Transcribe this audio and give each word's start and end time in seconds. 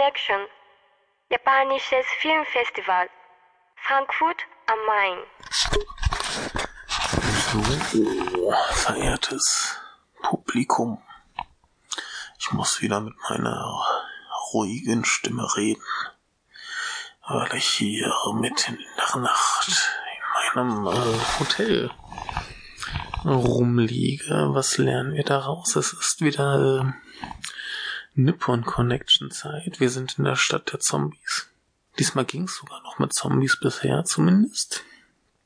Connection, 0.00 0.46
japanisches 1.30 2.06
Filmfestival, 2.22 3.10
Frankfurt 3.86 4.38
am 4.66 4.78
Main. 4.86 5.18
So, 7.52 8.50
verehrtes 8.72 9.76
Publikum, 10.22 11.02
ich 12.38 12.50
muss 12.52 12.80
wieder 12.80 13.00
mit 13.00 13.12
meiner 13.28 13.84
ruhigen 14.54 15.04
Stimme 15.04 15.46
reden, 15.54 15.84
weil 17.28 17.54
ich 17.56 17.66
hier 17.66 18.10
mitten 18.32 18.76
in 18.76 18.96
der 18.96 19.20
Nacht 19.20 19.68
in 20.54 20.62
meinem 20.62 20.86
äh, 20.86 21.38
Hotel 21.38 21.90
rumliege. 23.26 24.48
Was 24.54 24.78
lernen 24.78 25.12
wir 25.12 25.24
daraus? 25.24 25.76
Es 25.76 25.92
ist 25.92 26.22
wieder 26.22 26.86
äh, 26.86 26.92
Nippon 28.24 28.64
Connection 28.64 29.30
Zeit. 29.30 29.80
Wir 29.80 29.90
sind 29.90 30.18
in 30.18 30.24
der 30.24 30.36
Stadt 30.36 30.72
der 30.72 30.80
Zombies. 30.80 31.48
Diesmal 31.98 32.24
ging 32.24 32.44
es 32.44 32.56
sogar 32.56 32.82
noch 32.82 32.98
mit 32.98 33.12
Zombies 33.12 33.58
bisher 33.58 34.04
zumindest. 34.04 34.84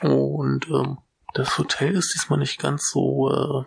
Und 0.00 0.68
ähm, 0.68 0.98
das 1.34 1.56
Hotel 1.58 1.94
ist 1.94 2.14
diesmal 2.14 2.38
nicht 2.38 2.60
ganz 2.60 2.90
so 2.90 3.30
äh, 3.30 3.64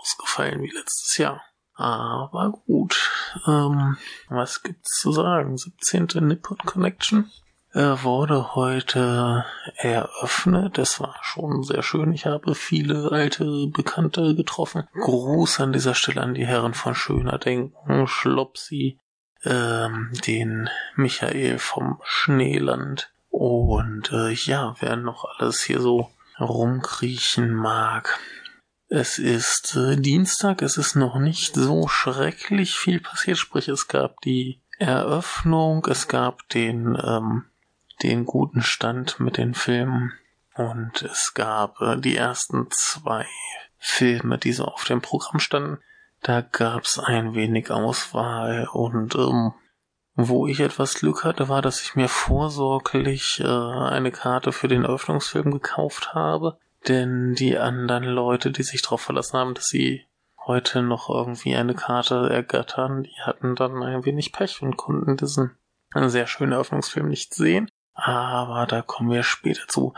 ausgefallen 0.00 0.62
wie 0.62 0.70
letztes 0.70 1.16
Jahr. 1.16 1.42
Aber 1.74 2.50
gut. 2.66 3.10
Ähm, 3.46 3.96
was 4.28 4.62
gibt's 4.62 4.98
zu 4.98 5.12
sagen? 5.12 5.56
17. 5.56 6.26
Nippon 6.26 6.58
Connection 6.58 7.30
wurde 7.72 8.54
heute 8.54 9.44
eröffnet. 9.76 10.78
Das 10.78 11.00
war 11.00 11.16
schon 11.22 11.62
sehr 11.62 11.82
schön. 11.82 12.12
Ich 12.12 12.26
habe 12.26 12.54
viele 12.54 13.10
alte 13.12 13.68
Bekannte 13.68 14.34
getroffen. 14.34 14.88
Gruß 14.94 15.60
an 15.60 15.72
dieser 15.72 15.94
Stelle 15.94 16.20
an 16.20 16.34
die 16.34 16.46
Herren 16.46 16.74
von 16.74 16.94
Schöner 16.94 17.38
Denken, 17.38 18.06
Schlopsi, 18.06 18.98
ähm, 19.44 20.10
den 20.26 20.68
Michael 20.96 21.58
vom 21.58 22.00
Schneeland 22.04 23.12
und 23.30 24.12
äh, 24.12 24.32
ja, 24.32 24.74
wer 24.80 24.96
noch 24.96 25.24
alles 25.38 25.62
hier 25.62 25.80
so 25.80 26.10
rumkriechen 26.38 27.54
mag. 27.54 28.18
Es 28.88 29.18
ist 29.18 29.76
äh, 29.76 29.96
Dienstag, 29.96 30.62
es 30.62 30.76
ist 30.76 30.96
noch 30.96 31.18
nicht 31.18 31.54
so 31.54 31.86
schrecklich 31.86 32.74
viel 32.76 33.00
passiert, 33.00 33.38
sprich 33.38 33.68
es 33.68 33.86
gab 33.86 34.20
die 34.22 34.60
Eröffnung, 34.78 35.86
es 35.88 36.08
gab 36.08 36.48
den 36.48 36.98
ähm, 37.02 37.44
den 38.02 38.24
guten 38.24 38.62
Stand 38.62 39.20
mit 39.20 39.36
den 39.36 39.54
Filmen 39.54 40.12
und 40.54 41.02
es 41.02 41.34
gab 41.34 41.80
äh, 41.80 41.96
die 41.96 42.16
ersten 42.16 42.68
zwei 42.70 43.26
Filme, 43.78 44.38
die 44.38 44.52
so 44.52 44.64
auf 44.64 44.84
dem 44.84 45.00
Programm 45.00 45.40
standen. 45.40 45.78
Da 46.22 46.42
gab's 46.42 46.98
ein 46.98 47.34
wenig 47.34 47.70
Auswahl 47.70 48.68
und 48.72 49.14
ähm, 49.14 49.52
wo 50.14 50.46
ich 50.46 50.60
etwas 50.60 50.94
Glück 50.94 51.24
hatte, 51.24 51.48
war, 51.48 51.62
dass 51.62 51.82
ich 51.82 51.94
mir 51.94 52.08
vorsorglich 52.08 53.40
äh, 53.40 53.46
eine 53.46 54.10
Karte 54.10 54.52
für 54.52 54.68
den 54.68 54.84
Eröffnungsfilm 54.84 55.50
gekauft 55.50 56.12
habe. 56.12 56.58
Denn 56.88 57.34
die 57.34 57.58
anderen 57.58 58.04
Leute, 58.04 58.50
die 58.50 58.62
sich 58.62 58.82
darauf 58.82 59.00
verlassen 59.00 59.38
haben, 59.38 59.54
dass 59.54 59.66
sie 59.66 60.06
heute 60.46 60.82
noch 60.82 61.08
irgendwie 61.08 61.54
eine 61.54 61.74
Karte 61.74 62.28
ergattern, 62.30 63.04
die 63.04 63.20
hatten 63.22 63.54
dann 63.54 63.82
ein 63.82 64.04
wenig 64.04 64.32
Pech 64.32 64.62
und 64.62 64.76
konnten 64.76 65.16
diesen 65.16 65.56
sehr 65.94 66.26
schönen 66.26 66.52
Eröffnungsfilm 66.52 67.08
nicht 67.08 67.34
sehen. 67.34 67.70
Aber 67.94 68.66
da 68.66 68.82
kommen 68.82 69.10
wir 69.10 69.22
später 69.22 69.68
zu. 69.68 69.94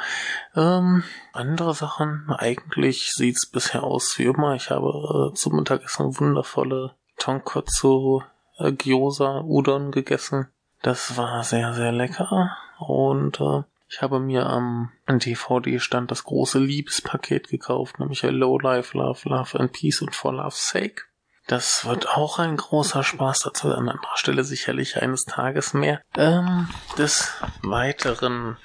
Ähm, 0.57 1.05
andere 1.33 1.75
Sachen, 1.75 2.31
eigentlich 2.31 3.13
sieht's 3.13 3.47
bisher 3.47 3.85
aus 3.85 4.19
wie 4.19 4.25
immer. 4.25 4.55
Ich 4.55 4.71
habe 4.71 5.31
äh, 5.33 5.35
zum 5.35 5.57
Mittagessen 5.57 6.19
wundervolle 6.19 6.95
Tonkotsu 7.19 8.23
äh, 8.59 8.73
Gyoza 8.73 9.41
Udon 9.41 9.93
gegessen. 9.93 10.49
Das 10.83 11.17
war 11.17 11.45
sehr, 11.45 11.75
sehr 11.75 11.93
lecker. 11.93 12.57
Und 12.79 13.41
äh, 13.41 13.63
ich 13.89 14.03
habe 14.03 14.19
mir 14.19 14.47
am 14.47 14.91
DVD-Stand 15.07 16.11
das 16.11 16.25
große 16.25 16.59
Liebespaket 16.59 17.49
gekauft, 17.49 18.01
nämlich 18.01 18.23
Hello 18.23 18.59
Life, 18.59 18.97
Love, 18.97 19.29
Love 19.29 19.61
and 19.61 19.73
Peace 19.73 20.01
und 20.03 20.15
For 20.15 20.33
Love's 20.33 20.71
Sake. 20.71 21.03
Das 21.47 21.85
wird 21.85 22.09
auch 22.09 22.39
ein 22.39 22.57
großer 22.57 23.03
Spaß 23.03 23.41
dazu, 23.41 23.69
an 23.73 23.89
anderer 23.89 24.17
Stelle 24.17 24.45
sicherlich 24.45 25.03
eines 25.03 25.25
Tages 25.25 25.75
mehr. 25.75 26.01
Ähm, 26.17 26.69
des 26.97 27.33
Weiteren 27.63 28.57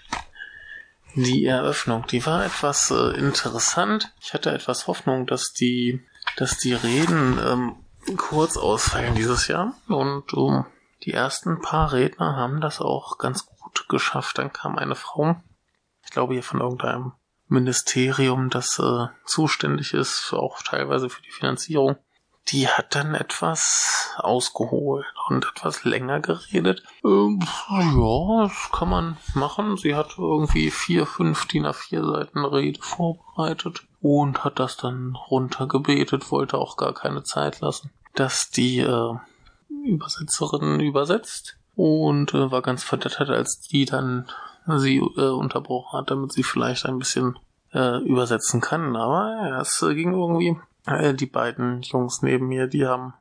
die 1.16 1.46
Eröffnung, 1.46 2.06
die 2.06 2.26
war 2.28 2.46
etwas 2.46 2.92
äh, 2.92 3.18
interessant. 3.18 4.14
Ich 4.22 4.34
hatte 4.34 4.52
etwas 4.52 4.86
Hoffnung, 4.86 5.26
dass 5.26 5.52
die, 5.52 6.06
dass 6.36 6.58
die 6.58 6.74
Reden 6.74 7.40
ähm, 7.44 7.76
kurz 8.18 8.56
ausfallen 8.56 9.16
dieses 9.16 9.48
Jahr 9.48 9.74
und 9.88 10.34
um, 10.34 10.66
die 11.04 11.14
ersten 11.14 11.60
paar 11.62 11.92
Redner 11.92 12.36
haben 12.36 12.62
das 12.62 12.82
auch 12.82 13.18
ganz 13.18 13.48
gut 13.48 13.90
geschafft. 13.90 14.38
Dann 14.38 14.54
kam 14.54 14.78
eine 14.78 14.96
Frau, 14.96 15.36
ich 16.04 16.12
glaube 16.12 16.34
hier 16.36 16.44
von 16.44 16.62
irgendeinem 16.62 17.14
Ministerium, 17.48 18.50
das 18.50 18.78
äh, 18.78 19.08
zuständig 19.26 19.94
ist, 19.96 20.34
auch 20.34 20.62
teilweise 20.62 21.10
für 21.10 21.22
die 21.24 21.32
Finanzierung 21.32 21.98
die 22.50 22.68
hat 22.68 22.96
dann 22.96 23.14
etwas 23.14 24.12
ausgeholt 24.18 25.06
und 25.28 25.46
etwas 25.46 25.84
länger 25.84 26.20
geredet. 26.20 26.84
Ähm, 27.04 27.40
ja, 27.70 28.44
das 28.44 28.72
kann 28.72 28.90
man 28.90 29.18
machen. 29.34 29.78
Sie 29.78 29.96
hat 29.96 30.18
irgendwie 30.18 30.72
vier, 30.72 31.06
fünf 31.06 31.48
DIN 31.48 31.66
A4 31.66 32.10
Seiten 32.10 32.46
Rede 32.46 32.82
vorbereitet 32.82 33.84
und 34.02 34.44
hat 34.44 34.60
das 34.60 34.78
dann 34.78 35.16
runtergebetet, 35.16 36.32
wollte 36.32 36.58
auch 36.58 36.78
gar 36.78 36.94
keine 36.94 37.24
Zeit 37.24 37.60
lassen, 37.60 37.92
dass 38.16 38.50
die 38.50 38.80
äh, 38.80 39.14
Übersetzerin 39.86 40.80
übersetzt 40.80 41.58
und 41.76 42.34
äh, 42.34 42.52
war 42.52 42.62
ganz 42.62 42.84
verdattert, 42.84 43.30
als 43.30 43.60
die 43.62 43.86
dann 43.86 44.28
sie 44.78 44.98
äh, 44.98 45.30
unterbrochen 45.30 46.00
hat, 46.00 46.12
damit 46.12 46.34
sie 46.34 46.44
vielleicht 46.44 46.86
ein 46.86 47.00
bisschen 47.00 47.38
äh, 47.74 48.00
übersetzen 48.04 48.62
kann. 48.62 48.96
Aber 48.96 49.48
ja, 49.48 49.62
es 49.62 49.82
äh, 49.82 49.94
ging 49.96 50.14
irgendwie 50.14 50.58
äh, 50.88 51.14
die 51.14 51.26
beiden 51.26 51.82
Jungs 51.82 52.22
neben 52.22 52.48
mir, 52.48 52.68
die 52.68 52.88
haben 52.88 53.14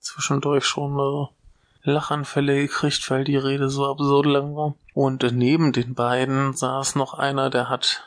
zwischendurch 0.00 0.64
schon 0.64 0.98
äh, 0.98 1.90
Lachanfälle 1.90 2.54
gekriegt, 2.56 3.10
weil 3.10 3.24
die 3.24 3.36
Rede 3.36 3.68
so 3.68 3.86
absurd 3.86 4.26
lang 4.26 4.54
war. 4.54 4.74
Und 4.94 5.24
äh, 5.24 5.32
neben 5.32 5.72
den 5.72 5.94
beiden 5.94 6.52
saß 6.54 6.94
noch 6.96 7.14
einer, 7.14 7.50
der 7.50 7.68
hat 7.68 8.04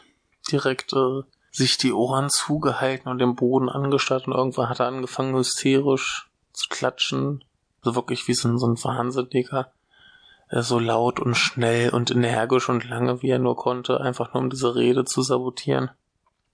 direkt 0.51 0.93
äh, 0.93 1.23
sich 1.51 1.77
die 1.77 1.93
Ohren 1.93 2.29
zugehalten 2.29 3.09
und 3.09 3.19
den 3.19 3.35
Boden 3.35 3.69
angestarrt 3.69 4.27
und 4.27 4.33
irgendwann 4.33 4.69
hat 4.69 4.79
er 4.79 4.87
angefangen 4.87 5.35
hysterisch 5.35 6.29
zu 6.53 6.67
klatschen. 6.69 7.43
So 7.81 7.95
wirklich 7.95 8.27
wie 8.27 8.33
so 8.33 8.49
ein, 8.49 8.57
so 8.57 8.67
ein 8.67 8.83
Wahnsinniger. 8.83 9.71
Äh, 10.49 10.61
so 10.61 10.79
laut 10.79 11.19
und 11.19 11.35
schnell 11.35 11.89
und 11.89 12.11
energisch 12.11 12.69
und 12.69 12.87
lange 12.87 13.21
wie 13.21 13.29
er 13.29 13.39
nur 13.39 13.55
konnte, 13.55 13.99
einfach 14.01 14.33
nur 14.33 14.43
um 14.43 14.49
diese 14.49 14.75
Rede 14.75 15.05
zu 15.05 15.21
sabotieren. 15.21 15.91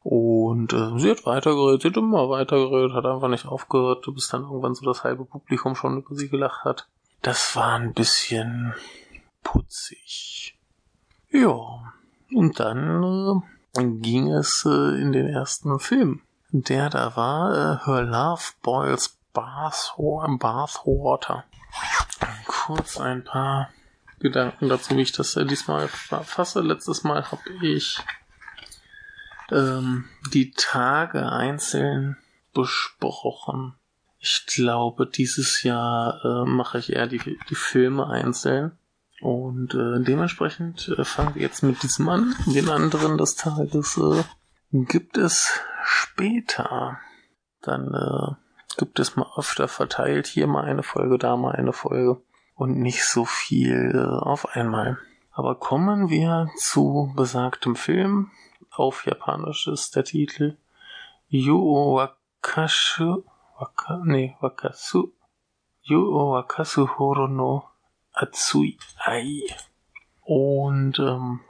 Und 0.03 0.73
äh, 0.73 0.97
sie 0.97 1.11
hat 1.11 1.25
weitergeredet, 1.25 1.83
sie 1.83 1.87
hat 1.89 1.97
immer 1.97 2.29
weitergeredet, 2.29 2.93
hat 2.93 3.05
einfach 3.05 3.27
nicht 3.27 3.45
aufgehört, 3.45 4.05
bis 4.13 4.29
dann 4.29 4.43
irgendwann 4.43 4.73
so 4.73 4.85
das 4.85 5.03
halbe 5.03 5.25
Publikum 5.25 5.75
schon 5.75 5.97
über 5.97 6.15
sie 6.15 6.29
gelacht 6.29 6.65
hat. 6.65 6.87
Das 7.21 7.55
war 7.55 7.75
ein 7.75 7.93
bisschen 7.93 8.73
putzig. 9.43 10.57
Ja, 11.29 11.93
und 12.33 12.59
dann 12.59 13.43
äh, 13.77 13.83
ging 13.83 14.31
es 14.31 14.65
äh, 14.65 15.01
in 15.01 15.11
den 15.11 15.27
ersten 15.27 15.79
Film. 15.79 16.21
Der 16.49 16.89
da 16.89 17.15
war 17.15 17.53
äh, 17.53 17.85
Her 17.85 18.01
Love 18.01 18.41
Boils 18.61 19.17
Bath, 19.33 19.95
Bathwater. 20.39 21.45
Kurz 22.47 22.99
ein 22.99 23.23
paar 23.23 23.69
Gedanken 24.19 24.67
dazu, 24.67 24.95
wie 24.97 25.01
ich 25.01 25.11
das 25.11 25.35
äh, 25.35 25.45
diesmal 25.45 25.87
fasse. 25.87 26.61
Letztes 26.61 27.03
Mal 27.03 27.31
habe 27.31 27.41
ich 27.61 27.99
ähm, 29.51 30.05
die 30.33 30.51
Tage 30.51 31.31
einzeln 31.31 32.17
besprochen. 32.53 33.75
Ich 34.19 34.45
glaube, 34.45 35.07
dieses 35.07 35.63
Jahr 35.63 36.19
äh, 36.23 36.49
mache 36.49 36.77
ich 36.77 36.93
eher 36.93 37.07
die, 37.07 37.39
die 37.49 37.55
Filme 37.55 38.07
einzeln. 38.07 38.77
Und 39.19 39.75
äh, 39.75 40.03
dementsprechend 40.03 40.89
äh, 40.97 41.03
fangen 41.03 41.35
wir 41.35 41.41
jetzt 41.41 41.63
mit 41.63 41.83
diesem 41.83 42.09
an. 42.09 42.35
Den 42.45 42.69
anderen 42.69 43.17
des 43.17 43.35
Tages 43.35 43.97
äh, 43.97 44.23
gibt 44.71 45.17
es 45.17 45.59
später. 45.83 46.99
Dann 47.61 47.93
äh, 47.93 48.35
gibt 48.77 48.99
es 48.99 49.15
mal 49.15 49.27
öfter 49.37 49.67
verteilt. 49.67 50.27
Hier 50.27 50.47
mal 50.47 50.63
eine 50.63 50.83
Folge, 50.83 51.17
da 51.17 51.37
mal 51.37 51.55
eine 51.55 51.73
Folge. 51.73 52.21
Und 52.55 52.79
nicht 52.79 53.05
so 53.05 53.25
viel 53.25 53.91
äh, 53.95 54.23
auf 54.23 54.55
einmal. 54.55 54.97
Aber 55.31 55.55
kommen 55.55 56.09
wir 56.09 56.49
zu 56.57 57.13
besagtem 57.15 57.75
Film 57.75 58.31
auf 58.71 59.05
Japanisch 59.05 59.67
ist 59.67 59.95
der 59.95 60.03
Titel 60.03 60.57
Yuo 61.29 61.95
Wakashu, 61.95 63.23
Waka, 63.59 64.01
nee, 64.03 64.35
Wakasu, 64.39 65.11
Yuo 65.83 66.33
Wakasu 66.33 66.87
Horo 66.97 67.27
no 67.27 67.63
Atsui 68.13 68.77
Ai. 68.97 69.41
Und 70.21 70.99
ähm, 70.99 71.41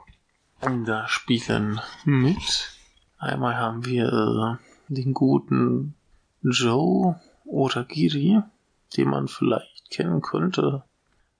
da 0.84 1.08
spielen 1.08 1.80
mit. 2.04 2.76
Einmal 3.18 3.56
haben 3.56 3.84
wir 3.84 4.12
äh, 4.12 4.92
den 4.92 5.14
guten 5.14 5.94
Joe 6.42 7.20
oder 7.44 7.84
Giri, 7.84 8.42
den 8.96 9.08
man 9.08 9.28
vielleicht 9.28 9.90
kennen 9.90 10.22
könnte 10.22 10.84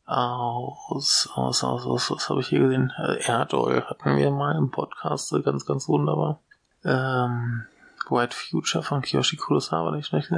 aus, 0.04 1.28
aus, 1.34 1.62
aus, 1.64 1.86
aus 1.86 2.10
was 2.10 2.28
habe 2.28 2.40
ich 2.40 2.48
hier 2.48 2.60
gesehen? 2.60 2.92
Äh, 2.98 3.24
Erdol 3.24 3.84
hatten 3.84 4.16
wir 4.16 4.30
mal 4.30 4.56
im 4.56 4.70
Podcast, 4.70 5.34
ganz, 5.44 5.64
ganz 5.64 5.88
wunderbar. 5.88 6.40
Ähm, 6.84 7.64
White 8.08 8.36
Future 8.36 8.82
von 8.82 9.02
Kiyoshi 9.02 9.36
Kurosawa, 9.36 9.92
nicht 9.92 10.08
schlecht. 10.08 10.30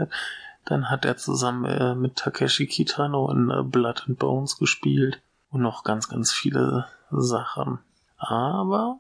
Dann 0.65 0.91
hat 0.91 1.05
er 1.05 1.17
zusammen 1.17 1.65
äh, 1.65 1.95
mit 1.95 2.17
Takeshi 2.17 2.67
Kitano 2.67 3.31
in 3.31 3.51
äh, 3.51 3.63
Blood 3.63 4.05
and 4.07 4.19
Bones 4.19 4.59
gespielt 4.59 5.21
und 5.51 5.63
noch 5.63 5.85
ganz, 5.85 6.09
ganz 6.09 6.33
viele 6.33 6.87
Sachen. 7.11 7.79
Aber 8.17 8.99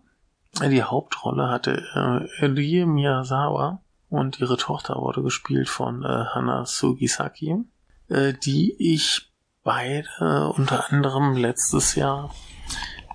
die 0.62 0.82
Hauptrolle 0.82 1.49
hatte 1.49 1.82
äh, 1.94 2.44
Rie 2.44 2.84
Miyazawa 2.84 3.81
und 4.08 4.40
ihre 4.40 4.56
Tochter 4.56 4.96
wurde 4.96 5.22
gespielt 5.22 5.69
von 5.69 6.05
äh, 6.05 6.06
Hana 6.06 6.64
Sugisaki, 6.64 7.64
äh, 8.08 8.34
die 8.34 8.75
ich 8.78 9.32
beide 9.64 10.52
unter 10.55 10.93
anderem 10.93 11.37
letztes 11.37 11.94
Jahr 11.96 12.32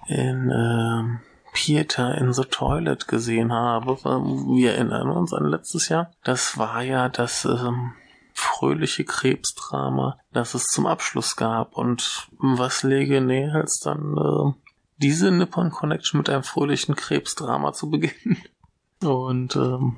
in 0.07 0.49
äh, 0.49 1.19
Peter 1.53 2.17
in 2.17 2.33
the 2.33 2.45
Toilet 2.45 3.07
gesehen 3.07 3.53
habe. 3.53 3.97
Wir 3.97 4.73
erinnern 4.73 5.09
uns 5.11 5.33
an 5.33 5.45
letztes 5.45 5.89
Jahr. 5.89 6.11
Das 6.23 6.57
war 6.57 6.81
ja 6.81 7.09
das 7.09 7.45
ähm, 7.45 7.93
fröhliche 8.33 9.03
Krebsdrama, 9.03 10.17
das 10.31 10.53
es 10.53 10.65
zum 10.65 10.85
Abschluss 10.85 11.35
gab. 11.35 11.77
Und 11.77 12.29
was 12.37 12.83
lege 12.83 13.21
näher 13.21 13.55
als 13.55 13.79
dann 13.79 14.17
äh, 14.17 14.53
diese 14.97 15.31
Nippon 15.31 15.71
Connection 15.71 16.17
mit 16.19 16.29
einem 16.29 16.43
fröhlichen 16.43 16.95
Krebsdrama 16.95 17.73
zu 17.73 17.89
beginnen? 17.89 18.37
Und 19.03 19.55
ähm, 19.55 19.97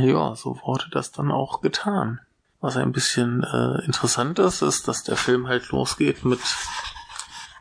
ja, 0.00 0.34
so 0.34 0.58
wurde 0.64 0.86
das 0.90 1.12
dann 1.12 1.30
auch 1.30 1.60
getan. 1.60 2.20
Was 2.62 2.76
ein 2.76 2.92
bisschen 2.92 3.42
äh, 3.42 3.84
interessant 3.84 4.38
ist, 4.38 4.62
ist, 4.62 4.86
dass 4.86 5.02
der 5.02 5.16
Film 5.16 5.48
halt 5.48 5.70
losgeht 5.70 6.24
mit 6.24 6.38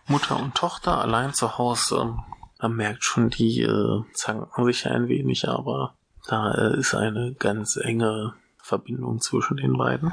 Mutter 0.07 0.39
und 0.39 0.53
Tochter 0.53 0.99
allein 0.99 1.33
zu 1.33 1.57
Hause. 1.57 2.17
Man 2.61 2.75
merkt 2.75 3.03
schon, 3.03 3.31
die 3.31 3.61
äh, 3.61 4.03
zanken 4.13 4.63
sich 4.65 4.85
ein 4.85 5.07
wenig, 5.07 5.49
aber 5.49 5.95
da 6.27 6.53
äh, 6.53 6.77
ist 6.77 6.93
eine 6.93 7.33
ganz 7.33 7.77
enge 7.77 8.35
Verbindung 8.61 9.19
zwischen 9.21 9.57
den 9.57 9.75
beiden. 9.75 10.11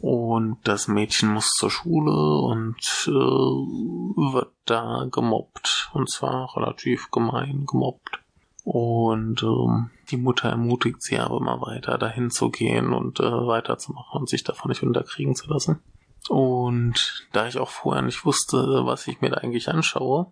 Und 0.00 0.58
das 0.64 0.88
Mädchen 0.88 1.28
muss 1.28 1.50
zur 1.50 1.70
Schule 1.70 2.38
und 2.38 3.04
äh, 3.06 3.12
wird 3.12 4.52
da 4.64 5.06
gemobbt. 5.08 5.90
Und 5.92 6.10
zwar 6.10 6.56
relativ 6.56 7.12
gemein 7.12 7.66
gemobbt. 7.66 8.18
Und 8.64 9.44
ähm, 9.44 9.90
die 10.12 10.18
Mutter 10.18 10.50
ermutigt 10.50 11.02
sie 11.02 11.18
aber 11.18 11.38
immer 11.38 11.60
weiter, 11.60 11.98
dahin 11.98 12.30
zu 12.30 12.50
gehen 12.50 12.92
und 12.92 13.18
äh, 13.18 13.24
weiterzumachen 13.24 14.20
und 14.20 14.28
sich 14.28 14.44
davon 14.44 14.68
nicht 14.68 14.82
unterkriegen 14.82 15.34
zu 15.34 15.50
lassen. 15.50 15.80
Und 16.28 17.26
da 17.32 17.48
ich 17.48 17.58
auch 17.58 17.70
vorher 17.70 18.02
nicht 18.02 18.24
wusste, 18.24 18.86
was 18.86 19.08
ich 19.08 19.20
mir 19.20 19.30
da 19.30 19.38
eigentlich 19.38 19.68
anschaue, 19.68 20.30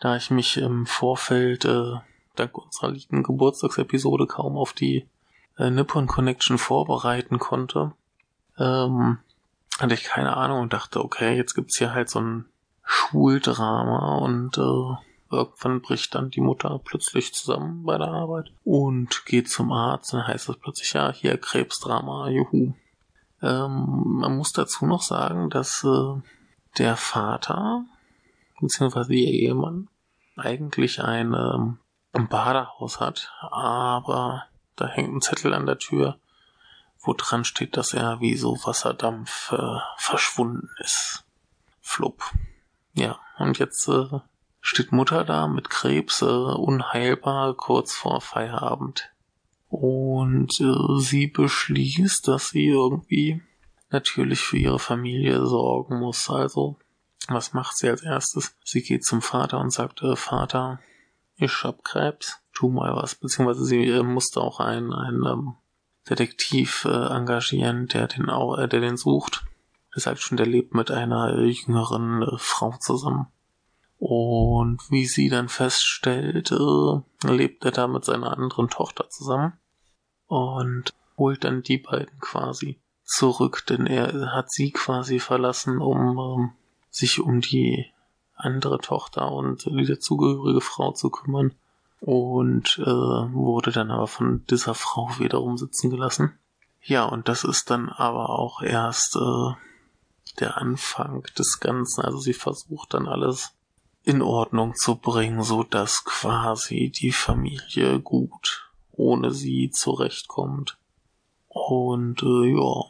da 0.00 0.16
ich 0.16 0.30
mich 0.30 0.56
im 0.56 0.86
Vorfeld 0.86 1.64
äh, 1.64 1.94
dank 2.36 2.56
unserer 2.56 2.90
lieben 2.90 3.22
Geburtstagsepisode 3.22 4.26
kaum 4.26 4.56
auf 4.56 4.72
die 4.72 5.08
äh, 5.58 5.70
Nippon 5.70 6.06
Connection 6.06 6.58
vorbereiten 6.58 7.38
konnte, 7.38 7.92
ähm, 8.58 9.18
hatte 9.78 9.94
ich 9.94 10.04
keine 10.04 10.36
Ahnung 10.36 10.60
und 10.62 10.72
dachte, 10.72 11.04
okay, 11.04 11.36
jetzt 11.36 11.54
gibt's 11.54 11.76
hier 11.76 11.92
halt 11.92 12.08
so 12.08 12.20
ein 12.20 12.46
Schuldrama 12.84 14.18
und 14.18 14.56
äh, 14.56 14.96
irgendwann 15.30 15.80
bricht 15.80 16.14
dann 16.14 16.30
die 16.30 16.40
Mutter 16.40 16.80
plötzlich 16.84 17.34
zusammen 17.34 17.84
bei 17.84 17.98
der 17.98 18.08
Arbeit 18.08 18.52
und 18.64 19.26
geht 19.26 19.50
zum 19.50 19.72
Arzt 19.72 20.12
dann 20.12 20.26
heißt 20.26 20.48
es 20.48 20.56
plötzlich, 20.56 20.92
ja, 20.92 21.12
hier 21.12 21.38
Krebsdrama, 21.38 22.28
juhu. 22.28 22.74
Ähm, 23.42 24.02
man 24.04 24.36
muss 24.36 24.52
dazu 24.52 24.86
noch 24.86 25.02
sagen, 25.02 25.50
dass 25.50 25.84
äh, 25.84 26.20
der 26.78 26.96
Vater, 26.96 27.84
beziehungsweise 28.60 29.14
ihr 29.14 29.32
Ehemann, 29.32 29.88
eigentlich 30.36 31.02
ein, 31.02 31.34
ähm, 31.34 31.78
Badehaus 32.24 33.00
hat, 33.00 33.30
aber 33.42 34.46
da 34.74 34.86
hängt 34.86 35.14
ein 35.14 35.20
Zettel 35.20 35.52
an 35.52 35.66
der 35.66 35.78
Tür, 35.78 36.18
wo 36.98 37.12
dran 37.12 37.44
steht, 37.44 37.76
dass 37.76 37.92
er 37.92 38.20
wie 38.20 38.36
so 38.36 38.56
Wasserdampf 38.64 39.52
äh, 39.52 39.78
verschwunden 39.96 40.70
ist. 40.78 41.24
Flupp. 41.80 42.22
Ja, 42.94 43.18
und 43.38 43.58
jetzt 43.58 43.86
äh, 43.88 44.08
steht 44.66 44.90
Mutter 44.90 45.24
da 45.24 45.46
mit 45.46 45.70
Krebs, 45.70 46.22
äh, 46.22 46.24
unheilbar, 46.24 47.54
kurz 47.54 47.94
vor 47.94 48.20
Feierabend. 48.20 49.10
Und 49.68 50.60
äh, 50.60 51.00
sie 51.00 51.28
beschließt, 51.28 52.26
dass 52.26 52.50
sie 52.50 52.66
irgendwie 52.66 53.42
natürlich 53.90 54.40
für 54.40 54.58
ihre 54.58 54.80
Familie 54.80 55.46
sorgen 55.46 56.00
muss. 56.00 56.28
Also, 56.28 56.76
was 57.28 57.52
macht 57.52 57.76
sie 57.76 57.88
als 57.88 58.02
erstes? 58.02 58.56
Sie 58.64 58.82
geht 58.82 59.04
zum 59.04 59.22
Vater 59.22 59.60
und 59.60 59.70
sagt, 59.70 60.02
äh, 60.02 60.16
Vater, 60.16 60.80
ich 61.36 61.62
hab 61.62 61.84
Krebs 61.84 62.40
tu 62.52 62.68
mal 62.68 62.96
was, 62.96 63.14
beziehungsweise 63.14 63.64
sie 63.64 63.88
äh, 63.88 64.02
musste 64.02 64.40
auch 64.40 64.58
einen, 64.58 64.92
einen 64.92 65.24
ähm, 65.26 65.54
Detektiv 66.10 66.84
äh, 66.86 66.88
engagieren, 66.88 67.86
der 67.86 68.08
den 68.08 68.28
äh, 68.28 68.68
der 68.68 68.80
den 68.80 68.96
sucht. 68.96 69.44
Das 69.90 70.02
ist 70.02 70.06
halt 70.06 70.18
schon, 70.18 70.36
der 70.36 70.46
lebt 70.46 70.74
mit 70.74 70.90
einer 70.90 71.34
äh, 71.34 71.44
jüngeren 71.44 72.22
äh, 72.22 72.38
Frau 72.38 72.74
zusammen. 72.80 73.28
Und 73.98 74.78
wie 74.90 75.06
sie 75.06 75.28
dann 75.28 75.48
feststellt, 75.48 76.52
äh, 76.52 77.26
lebt 77.26 77.64
er 77.64 77.70
da 77.70 77.86
mit 77.86 78.04
seiner 78.04 78.32
anderen 78.32 78.68
Tochter 78.68 79.08
zusammen 79.08 79.54
und 80.26 80.92
holt 81.16 81.44
dann 81.44 81.62
die 81.62 81.78
beiden 81.78 82.20
quasi 82.20 82.78
zurück, 83.04 83.64
denn 83.68 83.86
er 83.86 84.32
hat 84.32 84.50
sie 84.50 84.70
quasi 84.72 85.18
verlassen, 85.18 85.80
um 85.80 86.18
ähm, 86.18 86.52
sich 86.90 87.20
um 87.20 87.40
die 87.40 87.86
andere 88.34 88.78
Tochter 88.78 89.32
und 89.32 89.64
die 89.64 89.86
dazugehörige 89.86 90.60
Frau 90.60 90.92
zu 90.92 91.08
kümmern 91.08 91.54
und 92.00 92.78
äh, 92.78 92.84
wurde 92.84 93.72
dann 93.72 93.90
aber 93.90 94.06
von 94.06 94.44
dieser 94.46 94.74
Frau 94.74 95.08
wiederum 95.18 95.56
sitzen 95.56 95.90
gelassen. 95.90 96.38
Ja, 96.82 97.04
und 97.04 97.28
das 97.28 97.44
ist 97.44 97.70
dann 97.70 97.88
aber 97.88 98.30
auch 98.30 98.62
erst 98.62 99.16
äh, 99.16 99.54
der 100.38 100.58
Anfang 100.58 101.22
des 101.38 101.60
Ganzen. 101.60 102.02
Also 102.02 102.18
sie 102.18 102.34
versucht 102.34 102.94
dann 102.94 103.08
alles 103.08 103.55
in 104.06 104.22
Ordnung 104.22 104.74
zu 104.74 104.96
bringen, 104.96 105.42
so 105.42 105.64
dass 105.64 106.04
quasi 106.04 106.90
die 106.94 107.12
Familie 107.12 108.00
gut 108.00 108.66
ohne 108.96 109.30
sie 109.30 109.70
zurechtkommt. 109.70 110.78
Und 111.48 112.22
äh, 112.22 112.54
ja, 112.54 112.84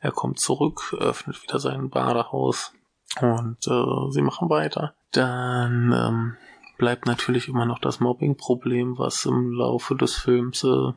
er 0.00 0.12
kommt 0.12 0.40
zurück, 0.40 0.94
öffnet 0.98 1.42
wieder 1.42 1.58
sein 1.58 1.90
Badehaus 1.90 2.72
und 3.20 3.66
äh, 3.66 4.10
sie 4.10 4.22
machen 4.22 4.50
weiter. 4.50 4.94
Dann 5.12 5.92
ähm, 5.92 6.36
bleibt 6.76 7.06
natürlich 7.06 7.48
immer 7.48 7.64
noch 7.64 7.78
das 7.78 8.00
Mobbing-Problem, 8.00 8.98
was 8.98 9.24
im 9.24 9.52
Laufe 9.52 9.96
des 9.96 10.14
Films 10.16 10.64
äh, 10.64 10.92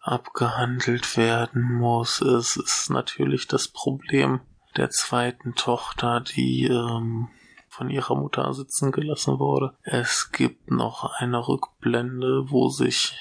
abgehandelt 0.00 1.16
werden 1.16 1.74
muss. 1.74 2.20
Es 2.20 2.56
ist 2.56 2.90
natürlich 2.90 3.46
das 3.46 3.68
Problem 3.68 4.40
der 4.76 4.90
zweiten 4.90 5.54
Tochter, 5.54 6.20
die 6.20 6.66
ähm, 6.66 7.28
von 7.78 7.90
ihrer 7.90 8.16
Mutter 8.16 8.52
sitzen 8.52 8.90
gelassen 8.90 9.38
wurde. 9.38 9.72
Es 9.84 10.32
gibt 10.32 10.68
noch 10.68 11.12
eine 11.18 11.46
Rückblende, 11.46 12.50
wo 12.50 12.68
sich 12.68 13.16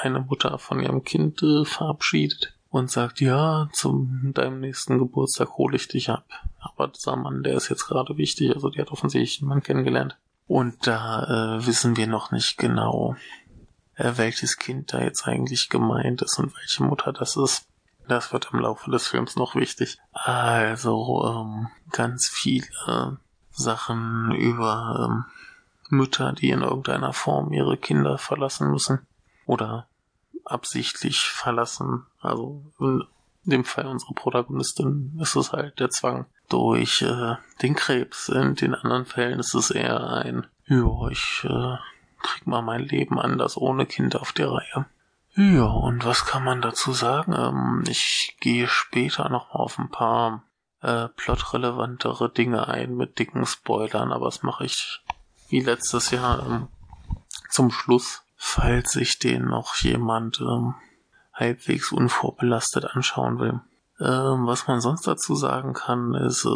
eine 0.00 0.20
Mutter 0.20 0.58
von 0.58 0.80
ihrem 0.80 1.02
Kind 1.02 1.42
äh, 1.42 1.64
verabschiedet 1.64 2.54
und 2.70 2.88
sagt, 2.88 3.20
ja, 3.20 3.68
zum 3.72 4.32
deinem 4.32 4.60
nächsten 4.60 4.98
Geburtstag 4.98 5.56
hole 5.56 5.74
ich 5.74 5.88
dich 5.88 6.08
ab. 6.08 6.24
Aber 6.60 6.86
dieser 6.86 7.16
Mann, 7.16 7.42
der 7.42 7.56
ist 7.56 7.68
jetzt 7.68 7.86
gerade 7.86 8.16
wichtig, 8.16 8.54
also 8.54 8.70
die 8.70 8.80
hat 8.80 8.92
offensichtlich 8.92 9.40
einen 9.40 9.48
Mann 9.48 9.62
kennengelernt. 9.62 10.16
Und 10.46 10.86
da 10.86 11.56
äh, 11.56 11.66
wissen 11.66 11.96
wir 11.96 12.06
noch 12.06 12.30
nicht 12.30 12.58
genau, 12.58 13.16
äh, 13.96 14.12
welches 14.14 14.56
Kind 14.56 14.92
da 14.92 15.02
jetzt 15.02 15.26
eigentlich 15.26 15.68
gemeint 15.68 16.22
ist 16.22 16.38
und 16.38 16.54
welche 16.56 16.84
Mutter 16.84 17.12
das 17.12 17.36
ist. 17.36 17.66
Das 18.06 18.32
wird 18.32 18.50
im 18.52 18.60
Laufe 18.60 18.88
des 18.88 19.08
Films 19.08 19.34
noch 19.34 19.56
wichtig. 19.56 19.98
Also 20.12 21.24
ähm, 21.26 21.68
ganz 21.90 22.28
viele 22.28 22.66
Sachen 23.56 24.32
über 24.32 25.08
ähm, 25.08 25.24
Mütter, 25.88 26.32
die 26.32 26.50
in 26.50 26.62
irgendeiner 26.62 27.12
Form 27.12 27.52
ihre 27.52 27.76
Kinder 27.76 28.18
verlassen 28.18 28.70
müssen 28.70 29.06
oder 29.46 29.86
absichtlich 30.44 31.20
verlassen. 31.20 32.06
Also 32.20 32.62
in 32.78 33.06
dem 33.44 33.64
Fall 33.64 33.86
unserer 33.86 34.14
Protagonistin 34.14 35.18
ist 35.20 35.36
es 35.36 35.52
halt 35.52 35.78
der 35.80 35.90
Zwang, 35.90 36.26
durch 36.48 37.02
äh, 37.02 37.36
den 37.62 37.74
Krebs. 37.74 38.28
In 38.28 38.54
den 38.54 38.74
anderen 38.74 39.06
Fällen 39.06 39.40
ist 39.40 39.54
es 39.54 39.70
eher 39.70 40.10
ein, 40.10 40.46
ja, 40.66 41.08
ich 41.10 41.44
äh, 41.44 41.76
krieg 42.22 42.46
mal 42.46 42.62
mein 42.62 42.82
Leben 42.82 43.18
anders 43.18 43.56
ohne 43.56 43.86
Kind 43.86 44.16
auf 44.16 44.32
die 44.32 44.42
Reihe. 44.42 44.86
Ja, 45.34 45.66
und 45.66 46.04
was 46.04 46.24
kann 46.24 46.44
man 46.44 46.62
dazu 46.62 46.92
sagen? 46.92 47.34
Ähm, 47.36 47.84
ich 47.88 48.36
gehe 48.40 48.68
später 48.68 49.28
noch 49.28 49.50
auf 49.50 49.78
ein 49.78 49.90
paar 49.90 50.42
äh, 50.86 51.08
plotrelevantere 51.08 52.30
Dinge 52.30 52.68
ein 52.68 52.96
mit 52.96 53.18
dicken 53.18 53.44
Spoilern, 53.44 54.12
aber 54.12 54.26
das 54.26 54.44
mache 54.44 54.64
ich 54.64 55.02
wie 55.48 55.60
letztes 55.60 56.12
Jahr 56.12 56.46
ähm, 56.46 56.68
zum 57.50 57.72
Schluss, 57.72 58.22
falls 58.36 58.92
sich 58.92 59.18
den 59.18 59.46
noch 59.46 59.74
jemand 59.76 60.40
ähm, 60.40 60.74
halbwegs 61.32 61.90
unvorbelastet 61.90 62.84
anschauen 62.84 63.40
will. 63.40 63.60
Ähm, 63.98 64.46
was 64.46 64.68
man 64.68 64.80
sonst 64.80 65.06
dazu 65.08 65.34
sagen 65.34 65.72
kann, 65.72 66.14
ist, 66.14 66.44
äh, 66.44 66.50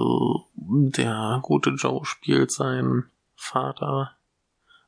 der 0.55 1.41
gute 1.43 1.71
Joe 1.71 2.05
spielt 2.05 2.53
seinen 2.53 3.11
Vater, 3.35 4.13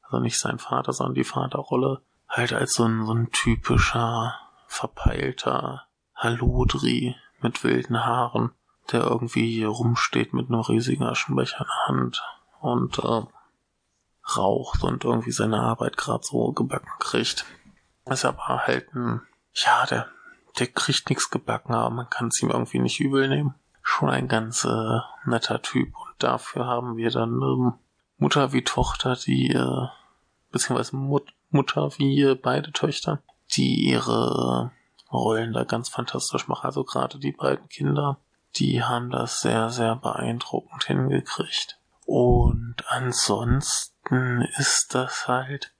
also 0.02 0.20
nicht 0.20 0.38
sein 0.38 0.60
Vater, 0.60 0.92
sondern 0.92 1.14
die 1.14 1.24
Vaterrolle, 1.24 2.00
halt 2.28 2.52
als 2.52 2.74
so 2.74 2.84
ein, 2.84 3.04
so 3.06 3.12
ein 3.12 3.30
typischer, 3.32 4.38
verpeilter 4.68 5.86
Halodri 6.14 7.16
mit 7.40 7.64
wilden 7.64 8.04
Haaren, 8.04 8.52
der 8.90 9.02
irgendwie 9.02 9.50
hier 9.52 9.68
rumsteht 9.68 10.32
mit 10.32 10.48
einem 10.48 10.60
riesigen 10.60 11.04
Aschenbecher 11.04 11.60
in 11.60 11.66
der 11.66 11.86
Hand 11.86 12.22
und 12.60 12.98
äh, 12.98 13.22
raucht 14.36 14.82
und 14.82 15.04
irgendwie 15.04 15.32
seine 15.32 15.60
Arbeit 15.60 15.96
gerade 15.96 16.24
so 16.24 16.52
gebacken 16.52 16.90
kriegt. 16.98 17.44
Ist 18.06 18.24
aber 18.24 18.66
halt 18.66 18.92
ein, 18.94 19.22
ja, 19.54 19.86
der 19.86 20.08
der 20.58 20.66
kriegt 20.66 21.08
nichts 21.08 21.30
gebacken, 21.30 21.74
aber 21.74 21.90
man 21.90 22.10
kann 22.10 22.28
es 22.28 22.42
ihm 22.42 22.50
irgendwie 22.50 22.78
nicht 22.78 23.00
übel 23.00 23.28
nehmen. 23.28 23.54
Schon 23.82 24.10
ein 24.10 24.28
ganz 24.28 24.64
äh, 24.64 24.98
netter 25.24 25.62
Typ. 25.62 25.94
Und 25.96 26.14
dafür 26.18 26.66
haben 26.66 26.96
wir 26.96 27.10
dann 27.10 27.40
ähm, 27.42 27.74
Mutter 28.18 28.52
wie 28.52 28.62
Tochter, 28.62 29.16
die, 29.16 29.50
äh, 29.50 29.86
beziehungsweise 30.50 30.96
Mut 30.96 31.32
Mutter 31.50 31.90
wie 31.98 32.22
äh, 32.22 32.34
beide 32.34 32.72
Töchter, 32.72 33.20
die 33.52 33.88
ihre 33.88 34.70
Rollen 35.10 35.52
da 35.52 35.64
ganz 35.64 35.88
fantastisch 35.88 36.48
machen. 36.48 36.66
Also 36.66 36.84
gerade 36.84 37.18
die 37.18 37.32
beiden 37.32 37.68
Kinder, 37.68 38.18
die 38.56 38.82
haben 38.82 39.10
das 39.10 39.40
sehr, 39.40 39.70
sehr 39.70 39.96
beeindruckend 39.96 40.84
hingekriegt. 40.84 41.78
Und 42.04 42.76
ansonsten 42.88 44.42
ist 44.56 44.94
das 44.94 45.28
halt 45.28 45.72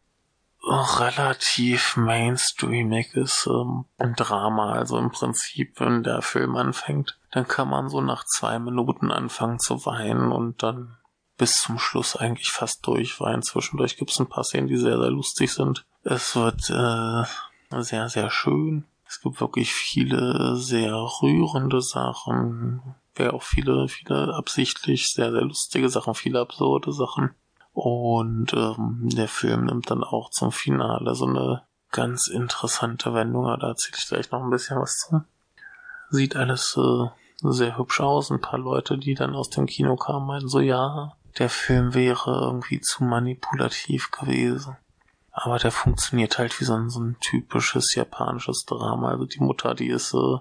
relativ 0.71 1.97
mainstreamiges 1.97 3.49
ähm, 3.51 3.87
Drama. 4.17 4.73
Also 4.73 4.99
im 4.99 5.11
Prinzip, 5.11 5.81
wenn 5.81 6.03
der 6.03 6.23
Film 6.23 6.57
anfängt, 6.57 7.19
dann 7.33 7.49
kann 7.49 7.69
man 7.69 7.89
so 7.89 8.01
nach 8.01 8.25
zwei 8.25 8.59
Minuten 8.59 9.11
anfangen 9.11 9.59
zu 9.59 9.85
weinen 9.85 10.31
und 10.31 10.63
dann 10.63 10.97
bis 11.37 11.61
zum 11.61 11.79
Schluss 11.79 12.15
eigentlich 12.15 12.53
fast 12.53 12.87
durchweinen. 12.87 13.43
Zwischendurch 13.43 13.97
gibt 13.97 14.11
es 14.11 14.21
ein 14.21 14.29
paar 14.29 14.45
Szenen, 14.45 14.69
die 14.69 14.77
sehr, 14.77 14.99
sehr 14.99 15.11
lustig 15.11 15.53
sind. 15.53 15.85
Es 16.05 16.37
wird 16.37 16.71
äh, 16.71 17.83
sehr, 17.83 18.09
sehr 18.09 18.31
schön. 18.31 18.85
Es 19.13 19.21
gibt 19.21 19.43
wirklich 19.43 19.75
viele 19.75 20.57
sehr 20.57 20.95
rührende 20.95 21.83
Sachen. 21.83 22.81
Wäre 23.15 23.35
auch 23.35 23.43
viele, 23.43 23.87
viele 23.89 24.35
absichtlich 24.35 25.13
sehr, 25.13 25.31
sehr 25.33 25.43
lustige 25.43 25.91
Sachen, 25.91 26.15
viele 26.15 26.41
absurde 26.41 26.95
Sachen. 26.95 27.35
Und 27.75 28.55
ähm, 28.55 29.11
der 29.13 29.29
Film 29.29 29.67
nimmt 29.67 29.91
dann 29.91 30.03
auch 30.03 30.31
zum 30.31 30.51
Finale 30.51 31.15
so 31.15 31.27
eine 31.27 31.63
ganz 31.91 32.27
interessante 32.27 33.13
Wendung. 33.13 33.45
Da 33.61 33.69
erzähle 33.69 33.99
ich 33.99 34.09
gleich 34.09 34.31
noch 34.31 34.43
ein 34.43 34.49
bisschen 34.49 34.81
was 34.81 34.97
zu. 35.01 35.23
Sieht 36.09 36.35
alles 36.35 36.79
äh, 36.79 37.05
sehr 37.43 37.77
hübsch 37.77 38.01
aus. 38.01 38.31
Ein 38.31 38.41
paar 38.41 38.61
Leute, 38.61 38.97
die 38.97 39.13
dann 39.13 39.35
aus 39.35 39.51
dem 39.51 39.67
Kino 39.67 39.97
kamen, 39.97 40.27
meinten 40.27 40.49
so, 40.49 40.61
ja, 40.61 41.13
der 41.39 41.51
Film 41.51 41.93
wäre 41.93 42.41
irgendwie 42.41 42.81
zu 42.81 43.05
manipulativ 43.05 44.11
gewesen. 44.11 44.79
Aber 45.33 45.59
der 45.59 45.73
funktioniert 45.73 46.39
halt 46.39 46.61
wie 46.61 46.65
so 46.65 46.75
ein, 46.75 46.91
so 46.91 47.01
ein 47.01 47.17
typisches 47.21 47.95
japanisches 47.95 48.67
Drama. 48.67 49.09
Also 49.09 49.25
die 49.25 49.41
Mutter, 49.41 49.75
die 49.75 49.89
ist 49.89 50.13
äh, 50.15 50.39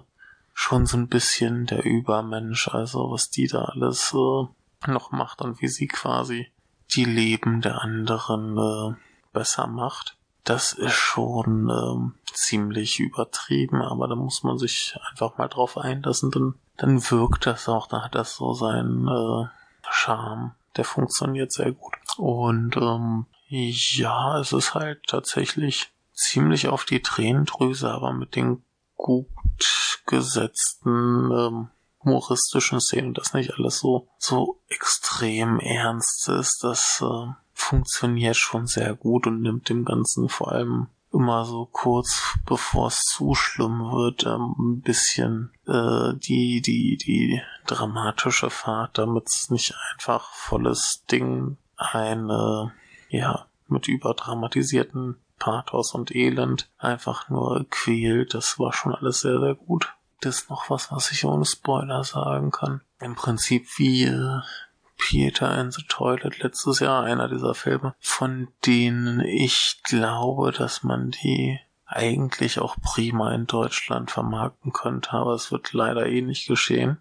schon 0.52 0.86
so 0.86 0.98
ein 0.98 1.08
bisschen 1.08 1.66
der 1.66 1.84
Übermensch. 1.84 2.68
Also 2.68 3.10
was 3.10 3.30
die 3.30 3.48
da 3.48 3.64
alles 3.64 4.12
äh, 4.14 4.90
noch 4.90 5.10
macht 5.10 5.40
und 5.40 5.60
wie 5.62 5.68
sie 5.68 5.88
quasi 5.88 6.50
die 6.94 7.04
Leben 7.06 7.62
der 7.62 7.80
anderen 7.80 8.58
äh, 8.58 8.94
besser 9.32 9.66
macht. 9.66 10.16
Das 10.44 10.72
ist 10.72 10.94
schon 10.94 11.70
ähm, 11.70 12.14
ziemlich 12.32 13.00
übertrieben, 13.00 13.80
aber 13.80 14.08
da 14.08 14.14
muss 14.14 14.42
man 14.42 14.58
sich 14.58 14.98
einfach 15.10 15.38
mal 15.38 15.48
drauf 15.48 15.78
einlassen, 15.78 16.30
dann, 16.30 16.54
dann 16.76 17.10
wirkt 17.10 17.46
das 17.46 17.68
auch, 17.68 17.86
da 17.86 18.02
hat 18.02 18.14
das 18.14 18.36
so 18.36 18.52
seinen 18.52 19.06
äh, 19.08 19.48
Charme. 19.88 20.52
Der 20.76 20.84
funktioniert 20.84 21.52
sehr 21.52 21.72
gut. 21.72 21.94
Und 22.16 22.76
ähm, 22.76 23.26
ja, 23.52 24.38
es 24.38 24.52
ist 24.52 24.74
halt 24.74 25.06
tatsächlich 25.06 25.92
ziemlich 26.14 26.68
auf 26.68 26.84
die 26.84 27.02
Tränendrüse, 27.02 27.90
aber 27.90 28.14
mit 28.14 28.34
den 28.34 28.64
gut 28.96 29.26
gesetzten 30.06 31.30
ähm, 31.30 31.68
humoristischen 32.02 32.80
Szenen, 32.80 33.14
das 33.14 33.34
nicht 33.34 33.52
alles 33.54 33.78
so, 33.78 34.08
so 34.18 34.60
extrem 34.68 35.60
ernst 35.60 36.28
ist, 36.28 36.64
das 36.64 37.02
äh, 37.02 37.32
funktioniert 37.52 38.36
schon 38.36 38.66
sehr 38.66 38.94
gut 38.94 39.26
und 39.26 39.42
nimmt 39.42 39.68
dem 39.68 39.84
Ganzen 39.84 40.28
vor 40.28 40.52
allem 40.52 40.88
immer 41.12 41.44
so 41.44 41.68
kurz 41.70 42.38
bevor 42.46 42.86
es 42.86 43.02
zu 43.02 43.34
schlimm 43.34 43.80
wird, 43.80 44.24
ähm, 44.24 44.54
ein 44.58 44.80
bisschen 44.80 45.52
äh, 45.66 46.14
die, 46.14 46.62
die, 46.62 46.96
die 46.96 47.42
dramatische 47.66 48.48
Fahrt, 48.48 48.96
damit 48.96 49.24
es 49.28 49.50
nicht 49.50 49.74
einfach 49.92 50.32
volles 50.32 51.04
Ding 51.10 51.58
eine, 51.76 52.72
ja, 53.12 53.46
mit 53.68 53.88
überdramatisierten 53.88 55.16
Pathos 55.38 55.94
und 55.94 56.14
Elend 56.14 56.68
einfach 56.78 57.28
nur 57.28 57.66
quält. 57.70 58.34
Das 58.34 58.58
war 58.58 58.72
schon 58.72 58.94
alles 58.94 59.20
sehr, 59.20 59.40
sehr 59.40 59.54
gut 59.54 59.94
das 60.24 60.48
noch 60.48 60.70
was, 60.70 60.90
was 60.90 61.12
ich 61.12 61.26
ohne 61.26 61.44
Spoiler 61.44 62.02
sagen 62.04 62.50
kann. 62.50 62.80
Im 63.00 63.14
Prinzip 63.14 63.66
wie 63.76 64.04
äh, 64.04 64.40
Peter 64.96 65.60
in 65.60 65.70
the 65.70 65.82
Toilet 65.88 66.38
letztes 66.38 66.80
Jahr, 66.80 67.04
einer 67.04 67.28
dieser 67.28 67.54
Filme, 67.54 67.94
von 67.98 68.48
denen 68.64 69.20
ich 69.20 69.82
glaube, 69.82 70.52
dass 70.52 70.82
man 70.82 71.10
die 71.10 71.60
eigentlich 71.84 72.60
auch 72.60 72.76
prima 72.80 73.34
in 73.34 73.46
Deutschland 73.46 74.10
vermarkten 74.10 74.72
könnte, 74.72 75.12
aber 75.12 75.34
es 75.34 75.52
wird 75.52 75.74
leider 75.74 76.06
eh 76.06 76.22
nicht 76.22 76.46
geschehen. 76.46 76.96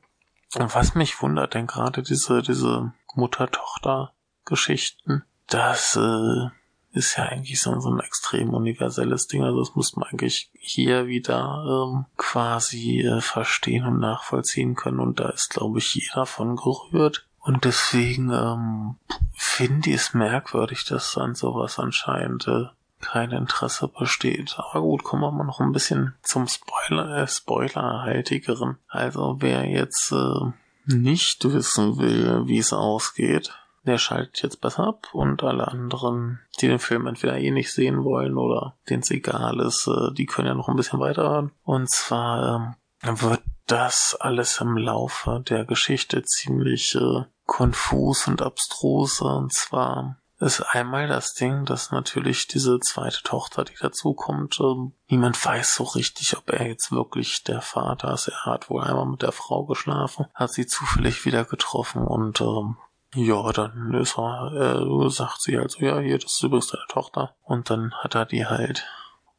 Und 0.55 0.75
was 0.75 0.95
mich 0.95 1.21
wundert, 1.21 1.53
denn 1.53 1.67
gerade 1.67 2.03
diese, 2.03 2.41
diese 2.41 2.91
Mutter-Tochter-Geschichten, 3.15 5.23
dass 5.53 5.95
äh, 5.95 6.49
ist 6.93 7.17
ja 7.17 7.25
eigentlich 7.25 7.61
so, 7.61 7.79
so 7.79 7.89
ein 7.89 7.99
extrem 7.99 8.53
universelles 8.53 9.27
Ding. 9.27 9.43
Also 9.43 9.59
das 9.59 9.75
muss 9.75 9.95
man 9.95 10.09
eigentlich 10.09 10.49
hier 10.53 11.07
wieder 11.07 11.63
ähm, 11.65 12.05
quasi 12.17 13.01
äh, 13.01 13.21
verstehen 13.21 13.85
und 13.85 13.99
nachvollziehen 13.99 14.75
können. 14.75 14.99
Und 14.99 15.19
da 15.19 15.29
ist, 15.29 15.49
glaube 15.51 15.79
ich, 15.79 15.95
jeder 15.95 16.25
von 16.25 16.55
gerührt. 16.55 17.25
Und 17.39 17.65
deswegen 17.65 18.31
ähm, 18.31 18.95
finde 19.33 19.89
ich 19.89 19.95
es 19.95 20.13
merkwürdig, 20.13 20.85
dass 20.85 21.17
an 21.17 21.33
sowas 21.33 21.79
anscheinend 21.79 22.47
äh, 22.47 22.65
kein 22.99 23.31
Interesse 23.31 23.87
besteht. 23.87 24.57
Aber 24.57 24.81
gut, 24.81 25.03
kommen 25.03 25.23
wir 25.23 25.31
mal 25.31 25.45
noch 25.45 25.59
ein 25.59 25.71
bisschen 25.71 26.13
zum 26.21 26.47
Spoiler, 26.47 27.23
äh, 27.23 27.27
Spoilerhaltigeren. 27.27 28.77
Also 28.87 29.37
wer 29.39 29.65
jetzt 29.65 30.11
äh, 30.11 30.51
nicht 30.85 31.43
wissen 31.45 31.97
will, 31.97 32.47
wie 32.47 32.59
es 32.59 32.73
ausgeht, 32.73 33.53
der 33.83 33.97
schaltet 33.97 34.41
jetzt 34.43 34.61
besser 34.61 34.85
ab 34.85 35.07
und 35.13 35.43
alle 35.43 35.67
anderen, 35.67 36.39
die 36.59 36.67
den 36.67 36.79
Film 36.79 37.07
entweder 37.07 37.37
eh 37.37 37.51
nicht 37.51 37.71
sehen 37.71 38.03
wollen 38.03 38.37
oder 38.37 38.77
denen 38.89 39.01
es 39.01 39.11
egal 39.11 39.59
ist, 39.59 39.87
äh, 39.87 40.13
die 40.13 40.25
können 40.25 40.47
ja 40.47 40.53
noch 40.53 40.69
ein 40.69 40.75
bisschen 40.75 40.99
weiterhören. 40.99 41.51
Und 41.63 41.89
zwar 41.89 42.75
ähm, 43.03 43.21
wird 43.21 43.41
das 43.67 44.15
alles 44.19 44.59
im 44.59 44.77
Laufe 44.77 45.43
der 45.47 45.65
Geschichte 45.65 46.23
ziemlich 46.23 46.95
äh, 46.95 47.23
konfus 47.45 48.27
und 48.27 48.41
abstrus. 48.41 49.21
Und 49.21 49.53
zwar 49.53 50.17
ist 50.39 50.61
einmal 50.61 51.07
das 51.07 51.33
Ding, 51.33 51.65
dass 51.65 51.91
natürlich 51.91 52.47
diese 52.47 52.79
zweite 52.79 53.21
Tochter, 53.23 53.63
die 53.63 53.75
dazukommt, 53.79 54.59
ähm, 54.59 54.93
niemand 55.07 55.43
weiß 55.43 55.75
so 55.75 55.83
richtig, 55.83 56.37
ob 56.37 56.49
er 56.51 56.67
jetzt 56.67 56.91
wirklich 56.91 57.43
der 57.43 57.61
Vater 57.61 58.13
ist. 58.13 58.27
Er 58.27 58.45
hat 58.45 58.69
wohl 58.69 58.83
einmal 58.83 59.05
mit 59.05 59.21
der 59.21 59.31
Frau 59.31 59.65
geschlafen, 59.65 60.25
hat 60.33 60.51
sie 60.51 60.65
zufällig 60.65 61.25
wieder 61.25 61.45
getroffen 61.45 62.03
und 62.03 62.41
ähm, 62.41 62.77
ja, 63.13 63.51
dann 63.51 63.93
ist 63.93 64.17
er, 64.17 64.81
äh, 64.81 65.09
sagt 65.09 65.41
sie 65.41 65.57
halt 65.57 65.71
so, 65.71 65.83
ja, 65.83 65.99
hier, 65.99 66.17
das 66.17 66.33
ist 66.33 66.43
übrigens 66.43 66.67
deine 66.67 66.85
Tochter. 66.89 67.35
Und 67.43 67.69
dann 67.69 67.93
hat 67.95 68.15
er 68.15 68.25
die 68.25 68.45
halt, 68.45 68.85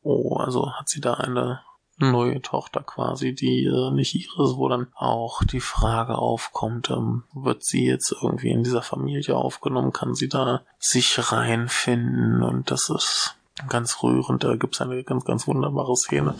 oh, 0.02 0.36
also 0.36 0.72
hat 0.72 0.88
sie 0.88 1.00
da 1.00 1.14
eine 1.14 1.60
neue 1.98 2.42
Tochter 2.42 2.82
quasi, 2.82 3.34
die 3.34 3.64
äh, 3.64 3.90
nicht 3.92 4.14
ihre 4.14 4.44
ist, 4.44 4.56
wo 4.56 4.68
dann 4.68 4.88
auch 4.94 5.44
die 5.44 5.60
Frage 5.60 6.16
aufkommt, 6.16 6.90
ähm, 6.90 7.24
wird 7.32 7.64
sie 7.64 7.86
jetzt 7.86 8.12
irgendwie 8.12 8.50
in 8.50 8.62
dieser 8.62 8.82
Familie 8.82 9.36
aufgenommen, 9.36 9.92
kann 9.92 10.14
sie 10.14 10.28
da 10.28 10.62
sich 10.78 11.32
reinfinden? 11.32 12.42
Und 12.42 12.70
das 12.70 12.90
ist 12.90 13.36
ganz 13.68 14.02
rührend, 14.02 14.44
da 14.44 14.56
gibt's 14.56 14.80
eine 14.80 15.02
ganz, 15.04 15.24
ganz 15.24 15.46
wunderbare 15.46 15.96
Szene, 15.96 16.34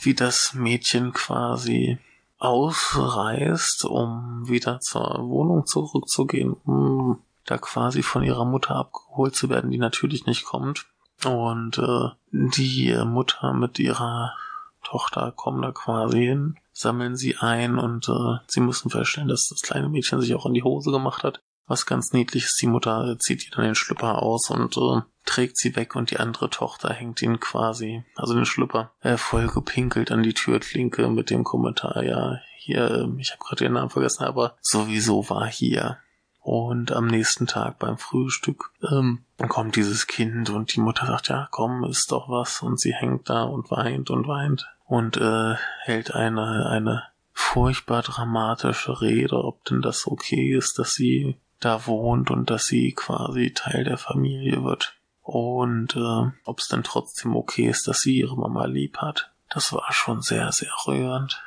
wie 0.00 0.14
das 0.14 0.54
Mädchen 0.54 1.12
quasi 1.12 1.98
ausreist, 2.40 3.84
um 3.84 4.48
wieder 4.48 4.80
zur 4.80 5.28
Wohnung 5.28 5.66
zurückzugehen, 5.66 6.54
um 6.64 7.22
da 7.44 7.58
quasi 7.58 8.02
von 8.02 8.22
ihrer 8.22 8.44
Mutter 8.44 8.76
abgeholt 8.76 9.36
zu 9.36 9.48
werden, 9.48 9.70
die 9.70 9.78
natürlich 9.78 10.26
nicht 10.26 10.44
kommt. 10.44 10.86
Und 11.24 11.78
äh, 11.78 12.08
die 12.32 12.96
Mutter 13.04 13.52
mit 13.52 13.78
ihrer 13.78 14.34
Tochter 14.82 15.32
kommen 15.32 15.60
da 15.60 15.70
quasi 15.70 16.24
hin, 16.24 16.56
sammeln 16.72 17.14
sie 17.14 17.36
ein 17.36 17.78
und 17.78 18.08
äh, 18.08 18.38
sie 18.46 18.60
müssen 18.60 18.90
feststellen, 18.90 19.28
dass 19.28 19.48
das 19.48 19.60
kleine 19.60 19.90
Mädchen 19.90 20.20
sich 20.20 20.34
auch 20.34 20.46
in 20.46 20.54
die 20.54 20.62
Hose 20.62 20.90
gemacht 20.90 21.22
hat. 21.22 21.42
Was 21.66 21.86
ganz 21.86 22.12
niedlich 22.12 22.44
ist, 22.46 22.60
die 22.62 22.66
Mutter 22.66 23.16
zieht 23.18 23.44
ihr 23.44 23.50
dann 23.54 23.64
den 23.64 23.74
Schlüpper 23.74 24.22
aus 24.22 24.50
und 24.50 24.76
äh, 24.78 25.02
trägt 25.30 25.56
sie 25.58 25.76
weg 25.76 25.94
und 25.94 26.10
die 26.10 26.18
andere 26.18 26.50
Tochter 26.50 26.92
hängt 26.92 27.22
ihn 27.22 27.38
quasi, 27.38 28.02
also 28.16 28.34
den 28.34 28.46
Schlüpper, 28.46 28.90
äh, 29.00 29.16
voll 29.16 29.46
gepinkelt 29.46 30.10
an 30.10 30.24
die 30.24 30.34
Türklinke 30.34 31.08
mit 31.08 31.30
dem 31.30 31.44
Kommentar, 31.44 32.02
ja, 32.02 32.40
hier, 32.56 32.90
ähm, 32.90 33.18
ich 33.20 33.30
habe 33.30 33.42
gerade 33.44 33.64
ihren 33.64 33.74
Namen 33.74 33.90
vergessen, 33.90 34.24
aber 34.24 34.56
sowieso 34.60 35.30
war 35.30 35.46
hier. 35.46 35.98
Und 36.42 36.90
am 36.90 37.06
nächsten 37.06 37.46
Tag 37.46 37.78
beim 37.78 37.98
Frühstück 37.98 38.72
ähm, 38.90 39.24
kommt 39.48 39.76
dieses 39.76 40.06
Kind 40.06 40.50
und 40.50 40.74
die 40.74 40.80
Mutter 40.80 41.06
sagt, 41.06 41.28
ja, 41.28 41.48
komm, 41.50 41.84
ist 41.84 42.10
doch 42.10 42.28
was. 42.28 42.62
Und 42.62 42.80
sie 42.80 42.94
hängt 42.94 43.28
da 43.28 43.42
und 43.42 43.70
weint 43.70 44.10
und 44.10 44.26
weint 44.26 44.66
und 44.86 45.18
äh, 45.18 45.54
hält 45.82 46.14
eine, 46.14 46.66
eine 46.66 47.04
furchtbar 47.32 48.02
dramatische 48.02 49.00
Rede, 49.00 49.36
ob 49.44 49.64
denn 49.66 49.82
das 49.82 50.06
okay 50.06 50.56
ist, 50.56 50.78
dass 50.78 50.94
sie 50.94 51.36
da 51.60 51.86
wohnt 51.86 52.30
und 52.30 52.50
dass 52.50 52.66
sie 52.66 52.94
quasi 52.94 53.52
Teil 53.52 53.84
der 53.84 53.98
Familie 53.98 54.64
wird. 54.64 54.99
Und 55.32 55.94
äh, 55.94 56.32
ob 56.44 56.58
es 56.58 56.66
denn 56.66 56.82
trotzdem 56.82 57.36
okay 57.36 57.68
ist, 57.68 57.86
dass 57.86 58.00
sie 58.00 58.16
ihre 58.16 58.36
Mama 58.36 58.64
lieb 58.64 58.98
hat. 58.98 59.30
Das 59.48 59.72
war 59.72 59.92
schon 59.92 60.22
sehr, 60.22 60.50
sehr 60.50 60.72
rührend. 60.88 61.40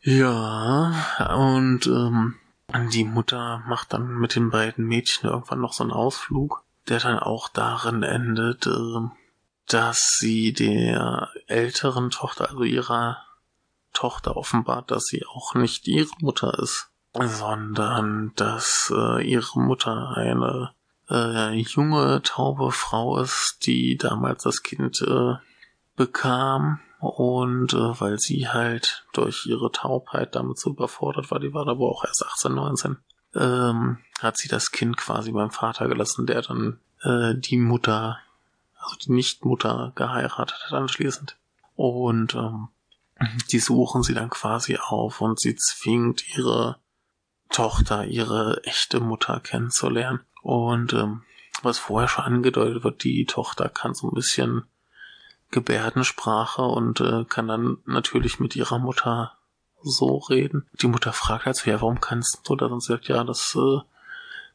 Ja, 0.00 0.94
und 1.34 1.86
ähm, 1.88 2.36
die 2.90 3.04
Mutter 3.04 3.62
macht 3.66 3.92
dann 3.92 4.14
mit 4.14 4.34
den 4.34 4.48
beiden 4.48 4.86
Mädchen 4.86 5.28
irgendwann 5.28 5.60
noch 5.60 5.74
so 5.74 5.84
einen 5.84 5.92
Ausflug, 5.92 6.64
der 6.88 7.00
dann 7.00 7.18
auch 7.18 7.50
darin 7.50 8.02
endet, 8.02 8.66
äh, 8.66 9.00
dass 9.68 10.16
sie 10.16 10.54
der 10.54 11.28
älteren 11.48 12.08
Tochter, 12.08 12.48
also 12.48 12.62
ihrer 12.62 13.18
Tochter 13.92 14.38
offenbart, 14.38 14.90
dass 14.90 15.04
sie 15.04 15.26
auch 15.26 15.54
nicht 15.54 15.86
ihre 15.86 16.08
Mutter 16.20 16.58
ist, 16.58 16.88
sondern 17.12 18.32
dass 18.36 18.90
äh, 18.96 19.22
ihre 19.22 19.60
Mutter 19.60 20.14
eine 20.16 20.72
äh, 21.12 21.54
junge, 21.60 22.22
taube 22.22 22.72
Frau 22.72 23.18
ist, 23.18 23.66
die 23.66 23.96
damals 23.98 24.44
das 24.44 24.62
Kind 24.62 25.02
äh, 25.02 25.34
bekam 25.94 26.80
und 27.00 27.74
äh, 27.74 28.00
weil 28.00 28.18
sie 28.18 28.48
halt 28.48 29.04
durch 29.12 29.46
ihre 29.46 29.70
Taubheit 29.70 30.34
damit 30.34 30.58
so 30.58 30.70
überfordert 30.70 31.30
war, 31.30 31.38
die 31.38 31.52
war 31.52 31.68
aber 31.68 31.88
auch 31.88 32.04
erst 32.04 32.24
18, 32.24 32.54
19, 32.54 32.96
ähm, 33.34 33.98
hat 34.20 34.38
sie 34.38 34.48
das 34.48 34.70
Kind 34.70 34.96
quasi 34.96 35.32
beim 35.32 35.50
Vater 35.50 35.88
gelassen, 35.88 36.26
der 36.26 36.42
dann 36.42 36.80
äh, 37.02 37.34
die 37.34 37.58
Mutter, 37.58 38.18
also 38.76 38.96
die 39.04 39.12
Nichtmutter 39.12 39.92
geheiratet 39.94 40.58
hat 40.64 40.72
anschließend. 40.72 41.36
Und 41.74 42.34
ähm, 42.34 42.68
die 43.50 43.58
suchen 43.58 44.02
sie 44.02 44.14
dann 44.14 44.30
quasi 44.30 44.76
auf 44.76 45.20
und 45.20 45.40
sie 45.40 45.56
zwingt 45.56 46.36
ihre 46.36 46.78
Tochter, 47.50 48.06
ihre 48.06 48.62
echte 48.64 49.00
Mutter 49.00 49.40
kennenzulernen. 49.40 50.20
Und 50.42 50.92
ähm, 50.92 51.22
was 51.62 51.78
vorher 51.78 52.08
schon 52.08 52.24
angedeutet 52.24 52.84
wird, 52.84 53.04
die 53.04 53.24
Tochter 53.24 53.68
kann 53.68 53.94
so 53.94 54.08
ein 54.08 54.14
bisschen 54.14 54.64
Gebärdensprache 55.50 56.62
und 56.62 57.00
äh, 57.00 57.24
kann 57.24 57.46
dann 57.46 57.78
natürlich 57.84 58.40
mit 58.40 58.56
ihrer 58.56 58.78
Mutter 58.78 59.36
so 59.82 60.18
reden. 60.18 60.66
Die 60.80 60.86
Mutter 60.86 61.12
fragt 61.12 61.46
halt 61.46 61.56
so, 61.56 61.70
ja, 61.70 61.80
warum 61.80 62.00
kannst 62.00 62.40
du 62.44 62.56
das? 62.56 62.70
Und 62.70 62.80
sie 62.80 62.92
sagt, 62.92 63.08
ja, 63.08 63.22
das, 63.22 63.56
äh, 63.56 63.80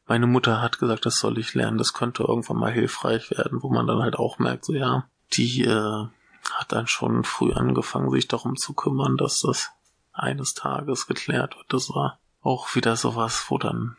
meine 0.07 0.27
Mutter 0.27 0.61
hat 0.61 0.79
gesagt, 0.79 1.05
das 1.05 1.19
soll 1.19 1.37
ich 1.37 1.53
lernen, 1.53 1.77
das 1.77 1.93
könnte 1.93 2.23
irgendwann 2.23 2.57
mal 2.57 2.71
hilfreich 2.71 3.31
werden, 3.31 3.61
wo 3.61 3.69
man 3.69 3.87
dann 3.87 4.01
halt 4.01 4.17
auch 4.17 4.39
merkt, 4.39 4.65
so, 4.65 4.73
ja, 4.73 5.05
die 5.33 5.63
äh, 5.63 6.07
hat 6.53 6.71
dann 6.71 6.87
schon 6.87 7.23
früh 7.23 7.53
angefangen, 7.53 8.09
sich 8.09 8.27
darum 8.27 8.55
zu 8.55 8.73
kümmern, 8.73 9.17
dass 9.17 9.41
das 9.41 9.69
eines 10.13 10.53
Tages 10.53 11.07
geklärt 11.07 11.55
wird. 11.55 11.71
Das 11.71 11.89
war 11.89 12.19
auch 12.41 12.75
wieder 12.75 12.95
sowas, 12.95 13.45
wo 13.49 13.57
dann 13.57 13.97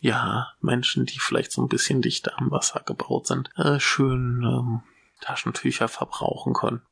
ja 0.00 0.48
Menschen, 0.60 1.06
die 1.06 1.18
vielleicht 1.18 1.52
so 1.52 1.62
ein 1.62 1.68
bisschen 1.68 2.02
dichter 2.02 2.38
am 2.38 2.50
Wasser 2.50 2.80
gebaut 2.80 3.26
sind, 3.26 3.50
äh, 3.56 3.80
schön 3.80 4.42
ähm, 4.42 4.82
Taschentücher 5.20 5.88
verbrauchen 5.88 6.54
können. 6.54 6.82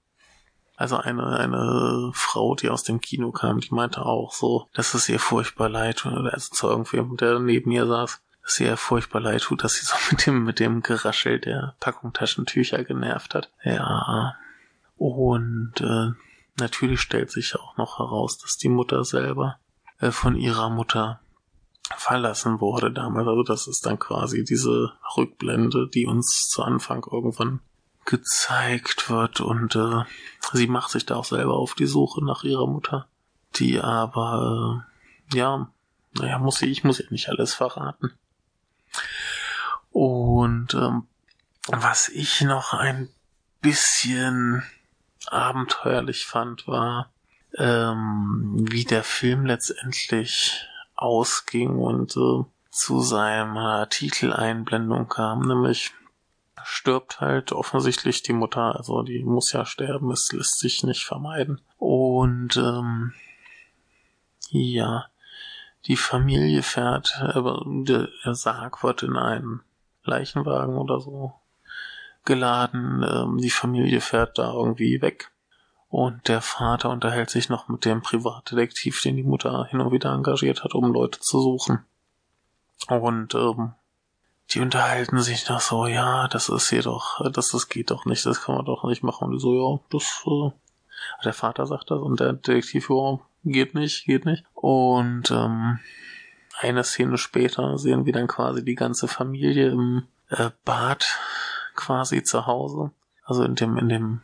Also 0.77 0.99
eine, 0.99 1.27
eine 1.39 2.11
Frau, 2.13 2.55
die 2.55 2.69
aus 2.69 2.83
dem 2.83 3.01
Kino 3.01 3.33
kam, 3.33 3.61
die 3.61 3.73
meinte 3.73 4.05
auch 4.05 4.33
so, 4.33 4.69
dass 4.75 4.93
es 4.93 5.09
ihr 5.09 5.19
furchtbar 5.19 5.71
leid 5.71 5.99
tut, 5.99 6.13
also 6.13 6.55
zu 6.55 6.69
irgendwem, 6.69 7.17
der 7.17 7.39
neben 7.39 7.71
mir 7.71 7.87
saß, 7.87 8.21
dass 8.43 8.61
ihr 8.61 8.77
furchtbar 8.77 9.21
leid 9.21 9.43
tut, 9.43 9.65
dass 9.65 9.75
sie 9.75 9.87
so 9.87 9.95
mit 10.11 10.27
dem, 10.27 10.45
mit 10.45 10.61
dem 10.61 10.83
Geraschel 10.83 11.41
der 11.41 11.75
Packung 11.81 12.13
Taschentücher 12.13 12.85
genervt 12.85 13.35
hat. 13.35 13.51
Ja. 13.63 14.37
Und 14.97 15.75
äh, 15.81 16.13
natürlich 16.59 17.01
stellt 17.01 17.31
sich 17.31 17.57
auch 17.57 17.77
noch 17.77 17.99
heraus, 17.99 18.39
dass 18.39 18.59
die 18.59 18.69
Mutter 18.69 19.05
selber 19.05 19.59
äh, 19.99 20.11
von 20.11 20.37
ihrer 20.37 20.69
Mutter 20.69 21.21
verlassen 21.97 22.61
wurde 22.61 22.91
damals. 22.91 23.29
Also 23.29 23.43
das 23.43 23.67
ist 23.67 23.87
dann 23.87 23.99
quasi 23.99 24.45
diese 24.45 24.93
Rückblende, 25.17 25.89
die 25.89 26.07
uns 26.07 26.49
zu 26.49 26.63
Anfang 26.63 27.05
irgendwann 27.11 27.61
gezeigt 28.05 29.11
wird 29.11 29.41
und 29.41 29.75
äh, 29.75 30.05
sie 30.53 30.69
macht 30.69 30.91
sich 30.91 31.07
da 31.07 31.17
auch 31.17 31.25
selber 31.25 31.55
auf 31.55 31.75
die 31.75 31.87
Suche 31.87 32.25
nach 32.25 32.45
ihrer 32.45 32.67
Mutter, 32.67 33.09
die 33.57 33.81
aber 33.81 34.85
äh, 35.33 35.37
ja, 35.37 35.69
naja, 36.15 36.39
muss 36.39 36.63
ich, 36.63 36.71
ich 36.71 36.85
muss 36.85 36.99
ja 36.99 37.05
nicht 37.11 37.29
alles 37.29 37.53
verraten. 37.53 38.13
Und 39.91 40.75
ähm, 40.75 41.07
was 41.67 42.09
ich 42.09 42.43
noch 42.43 42.75
ein 42.75 43.09
bisschen 43.61 44.63
abenteuerlich 45.27 46.27
fand, 46.27 46.69
war, 46.69 47.11
ähm, 47.59 48.67
wie 48.71 48.85
der 48.85 49.03
Film 49.03 49.47
letztendlich 49.47 50.69
ausging 50.97 51.79
und 51.79 52.17
äh, 52.17 52.45
zu 52.71 53.01
seiner 53.01 53.89
Titeleinblendung 53.89 55.09
kam, 55.09 55.47
nämlich 55.47 55.93
stirbt 56.63 57.21
halt 57.21 57.53
offensichtlich 57.53 58.23
die 58.23 58.33
Mutter, 58.33 58.77
also 58.77 59.03
die 59.03 59.23
muss 59.23 59.53
ja 59.53 59.65
sterben, 59.65 60.11
es 60.11 60.33
lässt 60.33 60.59
sich 60.59 60.83
nicht 60.83 61.05
vermeiden. 61.05 61.61
Und 61.79 62.57
ähm, 62.57 63.13
ja, 64.51 65.07
die 65.87 65.97
Familie 65.97 66.63
fährt, 66.63 67.21
aber 67.21 67.63
der, 67.67 68.09
Sarg 68.35 68.83
wird 68.83 69.05
in 69.05 69.17
einen 69.17 69.63
Leichenwagen 70.03 70.77
oder 70.77 71.01
so 71.01 71.35
geladen. 72.25 73.05
Ähm, 73.09 73.39
die 73.39 73.51
Familie 73.51 74.01
fährt 74.01 74.39
da 74.39 74.53
irgendwie 74.53 75.01
weg. 75.01 75.31
Und 75.89 76.29
der 76.29 76.41
Vater 76.41 76.91
unterhält 76.91 77.31
sich 77.31 77.49
noch 77.49 77.69
mit 77.69 77.85
dem 77.85 78.03
Privatdetektiv, 78.03 79.01
den 79.03 79.17
die 79.17 79.23
Mutter 79.23 79.67
hin 79.67 79.81
und 79.81 79.93
wieder 79.93 80.13
engagiert 80.13 80.65
hat, 80.65 80.75
um 80.75 80.93
Leute 80.93 81.21
zu 81.21 81.41
suchen. 81.41 81.85
Und 82.89 83.35
ähm, 83.35 83.73
die 84.51 84.61
unterhalten 84.61 85.21
sich 85.21 85.49
noch 85.49 85.61
so, 85.61 85.87
ja, 85.87 86.29
das 86.29 86.49
ist 86.49 86.71
hier 86.71 86.83
doch, 86.83 87.21
das, 87.31 87.49
das 87.49 87.69
geht 87.69 87.91
doch 87.91 88.05
nicht, 88.05 88.25
das 88.27 88.43
kann 88.43 88.57
man 88.57 88.65
doch 88.65 88.85
nicht 88.85 89.03
machen. 89.03 89.29
Und 89.29 89.33
die 89.33 89.41
so, 89.41 89.55
ja, 89.55 89.81
das, 89.91 90.25
äh, 90.27 90.51
der 91.25 91.33
Vater 91.33 91.67
sagt 91.67 91.91
das 91.91 92.01
und 92.01 92.21
der 92.21 92.33
Detektiv, 92.33 92.91
ja, 92.91 93.19
geht 93.45 93.75
nicht, 93.75 94.05
geht 94.05 94.25
nicht. 94.25 94.45
Und 94.55 95.31
ähm, 95.31 95.79
eine 96.61 96.85
Szene 96.85 97.19
später 97.19 97.79
sehen 97.79 98.07
wir 98.07 98.13
dann 98.13 98.29
quasi 98.29 98.65
die 98.65 98.75
ganze 98.75 99.09
Familie 99.09 99.71
im 99.71 100.05
äh, 100.31 100.51
Bad 100.65 101.07
quasi 101.75 102.23
zu 102.23 102.47
Hause. 102.47 102.91
Also 103.25 103.45
in 103.45 103.55
dem, 103.57 103.77
in 103.77 103.89
dem 103.89 104.21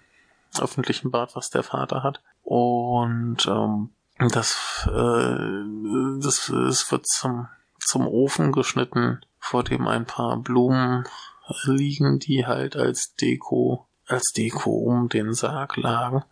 öffentlichen 0.61 1.11
Bad, 1.11 1.35
was 1.35 1.51
der 1.51 1.63
Vater 1.63 2.03
hat. 2.03 2.23
Und 2.43 3.47
ähm, 3.47 3.91
das, 4.19 4.89
äh, 4.91 6.21
das, 6.21 6.49
es 6.49 6.91
wird 6.91 7.07
zum, 7.07 7.49
zum 7.79 8.07
Ofen 8.07 8.53
geschnitten 8.53 9.21
vor 9.39 9.65
dem 9.65 9.89
ein 9.89 10.07
paar 10.07 10.37
Blumen 10.37 11.05
liegen, 11.65 12.19
die 12.19 12.47
halt 12.47 12.77
als 12.77 13.15
Deko, 13.15 13.87
als 14.07 14.33
Deko 14.33 14.71
um 14.71 15.09
den 15.09 15.35
Sarg 15.35 15.77
lagen. 15.77 16.25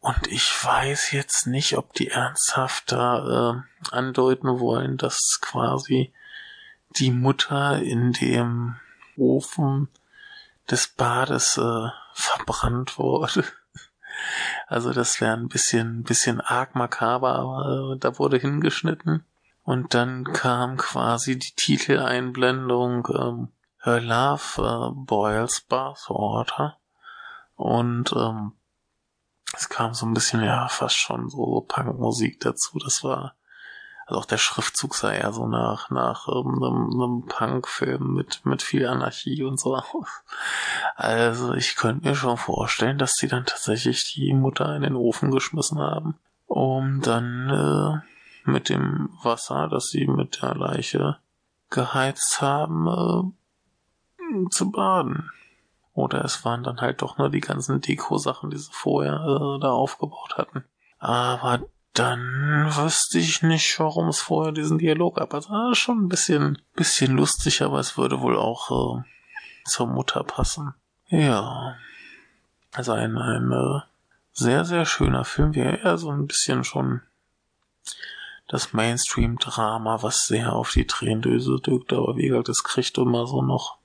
Und 0.00 0.26
ich 0.26 0.52
weiß 0.62 1.12
jetzt 1.12 1.46
nicht, 1.46 1.78
ob 1.78 1.94
die 1.94 2.08
ernsthaft 2.08 2.92
da 2.92 3.54
äh, 3.54 3.90
andeuten 3.90 4.60
wollen, 4.60 4.98
dass 4.98 5.38
quasi 5.40 6.12
die 6.96 7.10
Mutter 7.10 7.80
in 7.80 8.12
dem 8.12 8.76
Ofen 9.16 9.88
des 10.70 10.88
Bades 10.88 11.58
äh, 11.58 11.88
verbrannt 12.14 12.98
wurde. 12.98 13.44
Also 14.66 14.92
das 14.92 15.20
wäre 15.20 15.34
ein 15.34 15.48
bisschen, 15.48 16.04
bisschen 16.04 16.40
arg 16.40 16.74
makaber, 16.74 17.34
aber 17.34 17.94
äh, 17.94 17.98
da 17.98 18.18
wurde 18.18 18.38
hingeschnitten. 18.38 19.24
Und 19.62 19.94
dann 19.94 20.24
kam 20.24 20.76
quasi 20.76 21.38
die 21.38 21.54
Titeleinblendung 21.54 23.08
ähm, 23.14 23.48
Her 23.82 24.00
Love 24.00 24.90
äh, 24.90 24.94
Boils 24.94 25.62
Bathwater. 25.62 26.78
Und 27.56 28.12
ähm, 28.12 28.52
es 29.54 29.68
kam 29.68 29.94
so 29.94 30.06
ein 30.06 30.14
bisschen, 30.14 30.42
ja, 30.42 30.68
fast 30.68 30.96
schon 30.96 31.28
so 31.28 31.64
Punkmusik 31.66 32.40
dazu. 32.40 32.78
Das 32.78 33.04
war, 33.04 33.36
also 34.06 34.20
auch 34.20 34.26
der 34.26 34.38
Schriftzug 34.38 34.94
sah 34.94 35.12
eher 35.12 35.32
so 35.32 35.46
nach, 35.46 35.90
nach 35.90 36.28
ähm, 36.28 36.62
einem, 36.62 36.90
einem 36.92 37.26
Punkfilm 37.26 38.14
mit, 38.14 38.44
mit 38.44 38.62
viel 38.62 38.86
Anarchie 38.86 39.42
und 39.44 39.58
so 39.58 39.76
aus. 39.76 39.84
Also 40.96 41.54
ich 41.54 41.76
könnte 41.76 42.08
mir 42.08 42.14
schon 42.14 42.36
vorstellen, 42.36 42.98
dass 42.98 43.14
die 43.14 43.28
dann 43.28 43.46
tatsächlich 43.46 44.12
die 44.14 44.32
Mutter 44.34 44.76
in 44.76 44.82
den 44.82 44.96
Ofen 44.96 45.30
geschmissen 45.30 45.78
haben, 45.78 46.18
um 46.46 47.00
dann 47.00 47.50
äh, 47.50 48.50
mit 48.50 48.68
dem 48.68 49.10
Wasser, 49.22 49.68
das 49.68 49.86
sie 49.86 50.06
mit 50.06 50.42
der 50.42 50.54
Leiche 50.54 51.18
geheizt 51.70 52.42
haben, 52.42 52.86
äh, 52.88 54.48
zu 54.50 54.70
baden. 54.70 55.30
Oder 55.94 56.24
es 56.24 56.44
waren 56.44 56.64
dann 56.64 56.80
halt 56.80 57.02
doch 57.02 57.18
nur 57.18 57.30
die 57.30 57.40
ganzen 57.40 57.80
Deko-Sachen, 57.80 58.50
die 58.50 58.58
sie 58.58 58.70
vorher 58.72 59.14
äh, 59.14 59.60
da 59.60 59.70
aufgebaut 59.70 60.36
hatten. 60.36 60.64
Aber 60.98 61.60
dann 61.94 62.66
wüsste 62.76 63.18
ich 63.18 63.42
nicht, 63.42 63.78
warum 63.78 64.08
es 64.08 64.20
vorher 64.20 64.52
diesen 64.52 64.78
Dialog 64.78 65.16
gab. 65.16 65.32
Also 65.32 65.50
ah, 65.52 65.74
schon 65.74 66.04
ein 66.04 66.08
bisschen, 66.08 66.60
bisschen 66.74 67.16
lustig, 67.16 67.62
aber 67.62 67.78
es 67.78 67.96
würde 67.96 68.20
wohl 68.20 68.36
auch 68.36 68.98
äh, 68.98 69.02
zur 69.64 69.86
Mutter 69.86 70.24
passen. 70.24 70.74
Ja. 71.08 71.76
Also 72.72 72.92
ein, 72.92 73.16
ein 73.16 73.52
äh, 73.52 73.80
sehr, 74.32 74.64
sehr 74.64 74.84
schöner 74.84 75.24
Film, 75.24 75.54
wie 75.54 75.60
eher 75.60 75.96
so 75.96 76.10
ein 76.10 76.26
bisschen 76.26 76.64
schon 76.64 77.00
das 78.48 78.72
Mainstream-Drama, 78.72 80.02
was 80.02 80.26
sehr 80.26 80.52
auf 80.52 80.72
die 80.72 80.86
Tränendöse 80.86 81.60
drückt, 81.62 81.92
aber 81.92 82.16
wie 82.16 82.28
gesagt, 82.28 82.48
es 82.48 82.64
kriegt 82.64 82.98
immer 82.98 83.26
so 83.26 83.40
noch, 83.40 83.78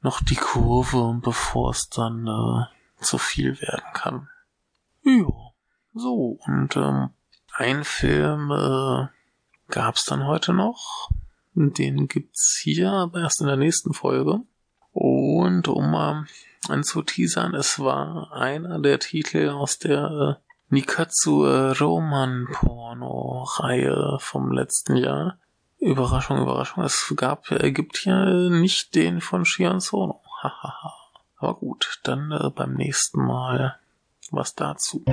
noch 0.00 0.20
die 0.20 0.36
Kurve, 0.36 1.18
bevor 1.22 1.70
es 1.70 1.88
dann 1.88 2.26
äh, 2.26 3.02
zu 3.02 3.18
viel 3.18 3.60
werden 3.60 3.84
kann. 3.94 4.28
Ja, 5.04 5.32
so, 5.94 6.38
und 6.44 6.76
ähm, 6.76 7.10
ein 7.54 7.84
Film 7.84 8.50
äh, 8.50 9.08
gab's 9.68 10.04
dann 10.04 10.26
heute 10.26 10.52
noch. 10.52 11.10
Den 11.54 12.08
gibt's 12.08 12.58
hier, 12.62 12.90
aber 12.90 13.20
erst 13.20 13.40
in 13.40 13.46
der 13.46 13.56
nächsten 13.56 13.92
Folge. 13.92 14.40
Und 14.92 15.68
um 15.68 15.90
mal 15.90 16.26
anzuteasern, 16.68 17.54
es 17.54 17.78
war 17.78 18.32
einer 18.32 18.78
der 18.78 18.98
Titel 18.98 19.50
aus 19.50 19.78
der 19.78 20.38
äh, 20.38 20.52
Nikatsu 20.68 21.44
äh, 21.44 21.72
Roman 21.72 22.48
Porno 22.52 23.42
Reihe 23.42 24.16
vom 24.20 24.52
letzten 24.52 24.96
Jahr. 24.96 25.38
Überraschung, 25.78 26.40
Überraschung, 26.40 26.84
es 26.84 27.12
gab, 27.16 27.50
äh, 27.50 27.72
gibt 27.72 27.98
hier 27.98 28.50
nicht 28.50 28.94
den 28.94 29.20
von 29.20 29.44
Shion 29.44 29.80
Sono. 29.80 30.20
Hahaha. 30.42 30.94
Aber 31.38 31.54
gut, 31.54 32.00
dann 32.04 32.30
äh, 32.30 32.50
beim 32.50 32.74
nächsten 32.74 33.24
Mal 33.24 33.78
was 34.30 34.54
dazu. 34.54 35.04